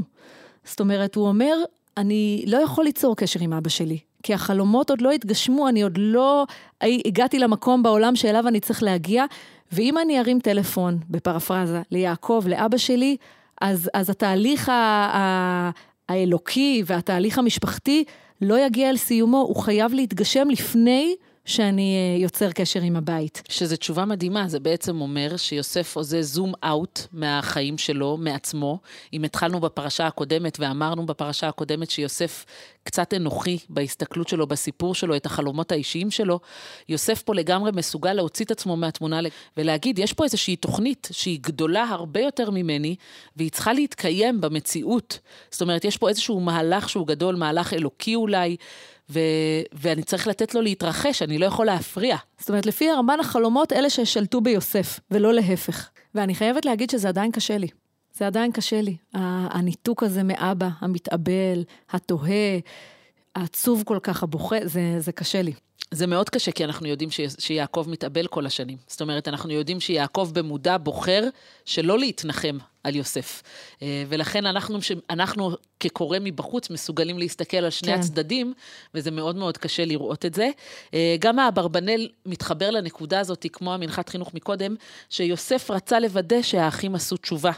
זאת 0.65 0.81
אומרת, 0.81 1.15
הוא 1.15 1.29
אומר, 1.29 1.57
אני 1.97 2.45
לא 2.47 2.59
יכול 2.59 2.85
ליצור 2.85 3.17
קשר 3.17 3.41
עם 3.41 3.53
אבא 3.53 3.69
שלי. 3.69 3.99
כי 4.23 4.35
החלומות 4.35 4.91
עוד 4.91 5.01
לא 5.01 5.11
התגשמו, 5.11 5.69
אני 5.69 5.83
עוד 5.83 5.99
לא 5.99 6.47
הגעתי 6.83 7.39
למקום 7.39 7.83
בעולם 7.83 8.17
שאליו 8.17 8.49
אני 8.49 8.61
צריך 8.61 8.83
להגיע, 8.83 9.25
ואם 9.73 9.99
אני 9.99 10.21
ארים 10.21 10.41
טלפון, 10.41 10.99
בפרפרזה, 11.11 11.83
ליעקב, 11.91 12.45
לאבא 12.47 12.77
שלי, 12.77 13.17
אז, 13.61 13.91
אז 13.95 14.11
התהליך 14.11 14.69
ה, 14.69 14.73
ה, 14.73 15.71
האלוקי 16.09 16.83
והתהליך 16.87 17.39
המשפחתי 17.39 18.05
לא 18.41 18.67
יגיע 18.67 18.91
אל 18.91 18.97
סיומו, 18.97 19.39
הוא 19.41 19.57
חייב 19.57 19.95
להתגשם 19.95 20.49
לפני 20.51 21.15
שאני 21.49 21.97
אה, 21.97 22.23
יוצר 22.23 22.53
קשר 22.53 22.81
עם 22.81 22.97
הבית. 22.97 23.43
שזו 23.49 23.77
תשובה 23.77 24.05
מדהימה, 24.05 24.49
זה 24.49 24.61
בעצם 24.61 25.01
אומר 25.01 25.37
שיוסף 25.37 25.97
עושה 25.97 26.23
זום 26.23 26.53
אאוט 26.65 27.01
מהחיים 27.13 27.79
שלו, 27.79 28.17
מעצמו. 28.17 28.79
אם 29.13 29.25
התחלנו 29.25 29.61
בפרשה 29.61 30.07
הקודמת 30.07 30.61
ואמרנו 30.61 31.07
בפרשה 31.07 31.49
הקודמת 31.49 31.91
שיוסף 31.91 32.45
קצת 32.85 33.15
אנוכי 33.15 33.59
בהסתכלות 33.69 34.29
שלו, 34.29 34.47
בסיפור 34.47 34.95
שלו, 34.95 35.17
את 35.17 35.27
החלומות 35.27 35.73
האישיים 35.73 36.11
שלו, 36.11 36.41
יוסף 36.89 37.23
פה 37.23 37.35
לגמרי 37.35 37.71
מסוגל 37.75 38.13
להוציא 38.13 38.45
את 38.45 38.51
עצמו 38.51 38.77
מהתמונה 38.77 39.21
ולהגיד, 39.57 39.99
יש 39.99 40.13
פה 40.13 40.25
איזושהי 40.25 40.57
תוכנית 40.57 41.09
שהיא 41.13 41.39
גדולה 41.43 41.85
הרבה 41.85 42.21
יותר 42.21 42.51
ממני, 42.51 42.97
והיא 43.37 43.51
צריכה 43.51 43.73
להתקיים 43.73 44.41
במציאות. 44.41 45.19
זאת 45.51 45.63
אומרת, 45.63 45.85
יש 45.85 45.97
פה 45.97 46.09
איזשהו 46.09 46.41
מהלך 46.41 46.89
שהוא 46.89 47.07
גדול, 47.07 47.37
מהלך 47.37 47.73
אלוקי 47.73 48.15
אולי. 48.15 48.57
ו- 49.11 49.62
ואני 49.73 50.03
צריך 50.03 50.27
לתת 50.27 50.55
לו 50.55 50.62
להתרחש, 50.62 51.23
אני 51.23 51.38
לא 51.38 51.47
יכול 51.47 51.66
להפריע. 51.66 52.16
זאת 52.38 52.49
אומרת, 52.49 52.66
לפי 52.66 52.90
ארמן 52.90 53.21
החלומות, 53.21 53.73
אלה 53.73 53.90
ששלטו 53.90 54.40
ביוסף, 54.40 55.01
ולא 55.11 55.35
להפך. 55.35 55.88
ואני 56.14 56.35
חייבת 56.35 56.64
להגיד 56.64 56.90
שזה 56.90 57.09
עדיין 57.09 57.33
קשה 57.33 57.59
לי. 57.59 57.68
זה 58.14 58.27
עדיין 58.27 58.53
קשה 58.53 58.81
לי. 58.81 58.97
הניתוק 59.14 60.03
הזה 60.03 60.23
מאבא, 60.23 60.68
המתאבל, 60.81 61.64
התוהה, 61.90 62.59
העצוב 63.37 63.83
כל 63.87 63.99
כך, 64.03 64.23
הבוכה, 64.23 64.57
זה, 64.64 64.94
זה 64.99 65.12
קשה 65.12 65.42
לי. 65.42 65.53
זה 65.90 66.07
מאוד 66.07 66.31
קשה, 66.31 66.53
כי 66.53 66.64
אנחנו 66.64 66.87
יודעים 66.88 67.11
ש... 67.11 67.21
שיעקב 67.38 67.87
מתאבל 67.88 68.27
כל 68.27 68.47
השנים. 68.47 68.79
זאת 68.87 69.01
אומרת, 69.01 69.29
אנחנו 69.29 69.53
יודעים 69.53 69.81
שיעקב 69.81 70.31
במודע 70.33 70.77
בוחר 70.83 71.29
שלא 71.64 71.99
להתנחם 71.99 72.59
על 72.85 72.97
יוסף. 72.97 73.43
אה, 73.83 74.05
ולכן 74.09 74.47
אנחנו, 74.47 74.79
אנחנו 75.11 75.51
כקורא 75.81 76.19
מבחוץ 76.21 76.71
מסוגלים 76.71 77.19
להסתכל 77.19 77.57
על 77.57 77.71
שני 77.71 77.93
כן. 77.93 77.99
הצדדים, 77.99 78.53
וזה 78.95 79.11
מאוד 79.11 79.37
מאוד 79.37 79.59
קשה 79.59 79.85
לראות 79.85 80.25
את 80.25 80.35
זה. 80.35 80.51
אה, 80.95 81.17
גם 81.19 81.38
האברבנל 81.38 82.09
מתחבר 82.27 82.71
לנקודה 82.71 83.21
הזאת, 83.21 83.47
כמו 83.53 83.75
המנחת 83.75 84.09
חינוך 84.09 84.35
מקודם, 84.35 84.75
שיוסף 85.11 85.71
רצה 85.71 86.01
לוודא 86.01 86.43
שהאחים 86.43 86.95
עשו 86.95 87.17
תשובה. 87.17 87.53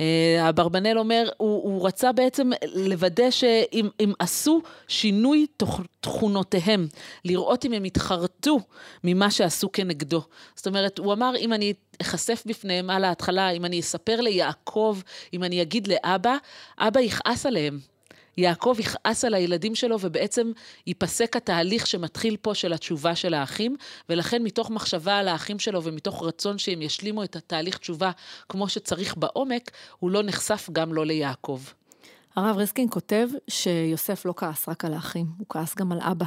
אה, 0.00 0.36
האברבנל 0.40 0.98
אומר, 0.98 1.28
הוא, 1.36 1.62
הוא 1.62 1.86
רצה 1.86 2.12
בעצם 2.12 2.50
לוודא 2.74 3.30
שאם 3.30 4.12
עשו 4.18 4.62
שינוי 4.88 5.46
תוך, 5.56 5.80
תכונותיהם, 6.00 6.86
לראות 7.24 7.64
אם 7.64 7.72
הם 7.72 7.84
התחרטו 7.84 8.58
ממה 9.04 9.30
שעשו 9.30 9.72
כנגדו. 9.72 10.22
זאת 10.56 10.66
אומרת, 10.66 10.98
הוא 10.98 11.12
אמר, 11.12 11.32
אם 11.38 11.52
אני 11.52 11.72
אחשף 12.02 12.42
בפניהם 12.46 12.90
על 12.90 13.04
ההתחלה, 13.04 13.50
אם 13.50 13.64
אני 13.64 13.80
אספר 13.80 14.20
ליעקב, 14.20 14.98
אם 15.32 15.44
אני 15.44 15.62
אגיד 15.62 15.88
לאבא, 15.88 16.36
אבא 16.78 17.00
יכעס 17.00 17.46
עליהם. 17.46 17.78
יעקב 18.36 18.76
יכעס 18.78 19.24
על 19.24 19.34
הילדים 19.34 19.74
שלו, 19.74 19.96
ובעצם 20.00 20.52
ייפסק 20.86 21.36
התהליך 21.36 21.86
שמתחיל 21.86 22.36
פה 22.36 22.54
של 22.54 22.72
התשובה 22.72 23.14
של 23.14 23.34
האחים, 23.34 23.76
ולכן 24.08 24.42
מתוך 24.42 24.70
מחשבה 24.70 25.18
על 25.18 25.28
האחים 25.28 25.58
שלו 25.58 25.82
ומתוך 25.82 26.22
רצון 26.22 26.58
שהם 26.58 26.82
ישלימו 26.82 27.24
את 27.24 27.36
התהליך 27.36 27.78
תשובה 27.78 28.10
כמו 28.48 28.68
שצריך 28.68 29.16
בעומק, 29.16 29.70
הוא 29.98 30.10
לא 30.10 30.22
נחשף 30.22 30.68
גם 30.72 30.94
לא 30.94 31.06
ליעקב. 31.06 31.60
הרב 32.36 32.56
ריסקין 32.56 32.86
כותב 32.90 33.28
שיוסף 33.48 34.26
לא 34.26 34.34
כעס 34.36 34.68
רק 34.68 34.84
על 34.84 34.94
האחים, 34.94 35.26
הוא 35.38 35.46
כעס 35.48 35.74
גם 35.74 35.92
על 35.92 35.98
אבא. 36.00 36.26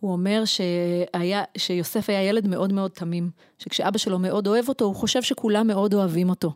הוא 0.00 0.12
אומר 0.12 0.42
שהיה, 0.44 1.42
שיוסף 1.56 2.10
היה 2.10 2.22
ילד 2.22 2.48
מאוד 2.48 2.72
מאוד 2.72 2.90
תמים, 2.90 3.30
שכשאבא 3.58 3.98
שלו 3.98 4.18
מאוד 4.18 4.46
אוהב 4.46 4.68
אותו, 4.68 4.84
הוא 4.84 4.94
חושב 4.94 5.22
שכולם 5.22 5.66
מאוד 5.66 5.94
אוהבים 5.94 6.30
אותו. 6.30 6.52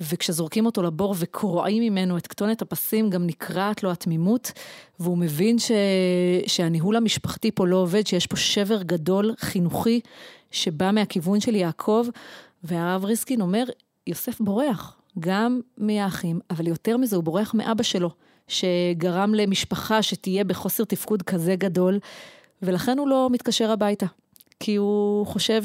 וכשזורקים 0.00 0.66
אותו 0.66 0.82
לבור 0.82 1.14
וקורעים 1.18 1.82
ממנו 1.82 2.16
את 2.16 2.26
כתונת 2.26 2.62
הפסים, 2.62 3.10
גם 3.10 3.26
נקרעת 3.26 3.82
לו 3.82 3.90
התמימות, 3.90 4.52
והוא 5.00 5.18
מבין 5.18 5.58
ש... 5.58 5.72
שהניהול 6.46 6.96
המשפחתי 6.96 7.50
פה 7.50 7.66
לא 7.66 7.76
עובד, 7.76 8.06
שיש 8.06 8.26
פה 8.26 8.36
שבר 8.36 8.82
גדול, 8.82 9.34
חינוכי, 9.38 10.00
שבא 10.50 10.90
מהכיוון 10.90 11.40
של 11.40 11.54
יעקב, 11.54 12.06
והרב 12.64 13.04
ריסקין 13.04 13.40
אומר, 13.40 13.64
יוסף 14.06 14.40
בורח, 14.40 14.96
גם 15.18 15.60
מהאחים, 15.78 16.40
אבל 16.50 16.66
יותר 16.66 16.96
מזה, 16.96 17.16
הוא 17.16 17.24
בורח 17.24 17.54
מאבא 17.54 17.82
שלו, 17.82 18.10
שגרם 18.48 19.34
למשפחה 19.34 20.02
שתהיה 20.02 20.44
בחוסר 20.44 20.84
תפקוד 20.84 21.22
כזה 21.22 21.56
גדול. 21.56 21.98
ולכן 22.62 22.98
הוא 22.98 23.08
לא 23.08 23.28
מתקשר 23.32 23.70
הביתה. 23.70 24.06
כי 24.60 24.76
הוא 24.76 25.26
חושב 25.26 25.62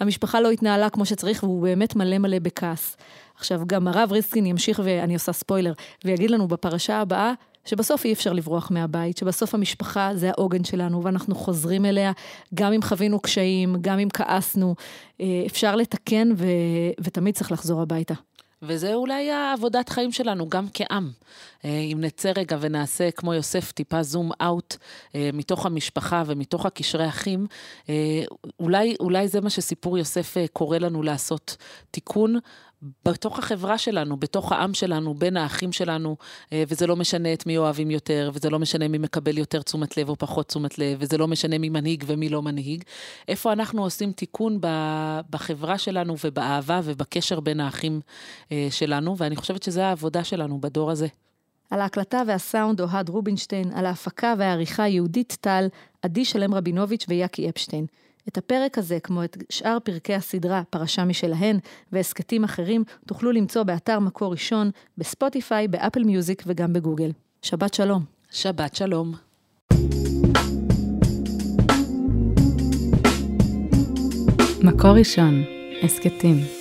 שהמשפחה 0.00 0.40
לא 0.44 0.50
התנהלה 0.50 0.90
כמו 0.90 1.06
שצריך, 1.06 1.42
והוא 1.42 1.62
באמת 1.62 1.96
מלא 1.96 2.18
מלא 2.18 2.38
בכעס. 2.38 2.96
עכשיו, 3.36 3.60
גם 3.66 3.88
הרב 3.88 4.12
ריסקין 4.12 4.46
ימשיך, 4.46 4.80
ואני 4.84 5.14
עושה 5.14 5.32
ספוילר, 5.32 5.72
ויגיד 6.04 6.30
לנו 6.30 6.48
בפרשה 6.48 7.00
הבאה, 7.00 7.32
שבסוף 7.64 8.04
אי 8.04 8.12
אפשר 8.12 8.32
לברוח 8.32 8.70
מהבית, 8.70 9.16
שבסוף 9.16 9.54
המשפחה 9.54 10.10
זה 10.14 10.30
העוגן 10.30 10.64
שלנו, 10.64 11.04
ואנחנו 11.04 11.34
חוזרים 11.34 11.84
אליה, 11.84 12.12
גם 12.54 12.72
אם 12.72 12.82
חווינו 12.82 13.20
קשיים, 13.20 13.76
גם 13.80 13.98
אם 13.98 14.08
כעסנו, 14.12 14.74
אה, 15.20 15.42
אפשר 15.46 15.76
לתקן 15.76 16.32
ו... 16.36 16.46
ותמיד 17.00 17.34
צריך 17.34 17.52
לחזור 17.52 17.82
הביתה. 17.82 18.14
וזה 18.62 18.94
אולי 18.94 19.30
העבודת 19.30 19.88
חיים 19.88 20.12
שלנו, 20.12 20.48
גם 20.48 20.66
כעם. 20.74 21.10
אה, 21.64 21.70
אם 21.70 21.98
נצא 22.00 22.32
רגע 22.36 22.56
ונעשה, 22.60 23.10
כמו 23.10 23.34
יוסף, 23.34 23.72
טיפה 23.72 24.02
זום 24.02 24.30
אאוט 24.42 24.76
אה, 25.14 25.30
מתוך 25.32 25.66
המשפחה 25.66 26.22
ומתוך 26.26 26.66
הקשרי 26.66 27.08
אחים, 27.08 27.46
אה, 27.88 28.22
אולי, 28.60 28.96
אולי 29.00 29.28
זה 29.28 29.40
מה 29.40 29.50
שסיפור 29.50 29.98
יוסף 29.98 30.34
קורא 30.52 30.78
לנו 30.78 31.02
לעשות. 31.02 31.56
תיקון 31.90 32.38
בתוך 33.04 33.38
החברה 33.38 33.78
שלנו, 33.78 34.16
בתוך 34.16 34.52
העם 34.52 34.74
שלנו, 34.74 35.14
בין 35.14 35.36
האחים 35.36 35.72
שלנו, 35.72 36.16
אה, 36.52 36.64
וזה 36.68 36.86
לא 36.86 36.96
משנה 36.96 37.32
את 37.32 37.46
מי 37.46 37.58
אוהבים 37.58 37.90
יותר, 37.90 38.30
וזה 38.34 38.50
לא 38.50 38.58
משנה 38.58 38.88
מי 38.88 38.98
מקבל 38.98 39.38
יותר 39.38 39.62
תשומת 39.62 39.96
לב 39.96 40.08
או 40.08 40.16
פחות 40.16 40.48
תשומת 40.48 40.78
לב, 40.78 40.98
וזה 41.00 41.18
לא 41.18 41.28
משנה 41.28 41.58
מי 41.58 41.68
מנהיג 41.68 42.04
ומי 42.06 42.28
לא 42.28 42.42
מנהיג. 42.42 42.84
איפה 43.28 43.52
אנחנו 43.52 43.82
עושים 43.82 44.12
תיקון 44.12 44.58
בחברה 45.30 45.78
שלנו 45.78 46.14
ובאהבה 46.24 46.80
ובקשר 46.84 47.40
בין 47.40 47.60
האחים 47.60 48.00
אה, 48.52 48.68
שלנו, 48.70 49.16
ואני 49.16 49.36
חושבת 49.36 49.62
שזו 49.62 49.80
העבודה 49.80 50.24
שלנו 50.24 50.60
בדור 50.60 50.90
הזה. 50.90 51.06
על 51.70 51.80
ההקלטה 51.80 52.22
והסאונד 52.26 52.80
אוהד 52.80 53.08
רובינשטיין, 53.08 53.72
על 53.74 53.86
ההפקה 53.86 54.34
והעריכה 54.38 54.88
יהודית 54.88 55.36
טל, 55.40 55.68
עדי 56.02 56.24
שלם 56.24 56.54
רבינוביץ' 56.54 57.06
ויאקי 57.08 57.48
אפשטיין. 57.48 57.86
את 58.32 58.38
הפרק 58.38 58.78
הזה, 58.78 59.00
כמו 59.00 59.24
את 59.24 59.36
שאר 59.50 59.78
פרקי 59.84 60.14
הסדרה, 60.14 60.62
פרשה 60.70 61.04
משלהן, 61.04 61.58
והסכתים 61.92 62.44
אחרים, 62.44 62.84
תוכלו 63.06 63.32
למצוא 63.32 63.62
באתר 63.62 63.98
מקור 63.98 64.32
ראשון, 64.32 64.70
בספוטיפיי, 64.98 65.68
באפל 65.68 66.04
מיוזיק 66.04 66.42
וגם 66.46 66.72
בגוגל. 66.72 67.10
שבת 67.42 67.74
שלום. 67.74 68.04
שבת 68.30 68.74
שלום. 68.74 69.14
מקור 74.62 74.90
ראשון, 74.90 75.44
הסכתים. 75.82 76.59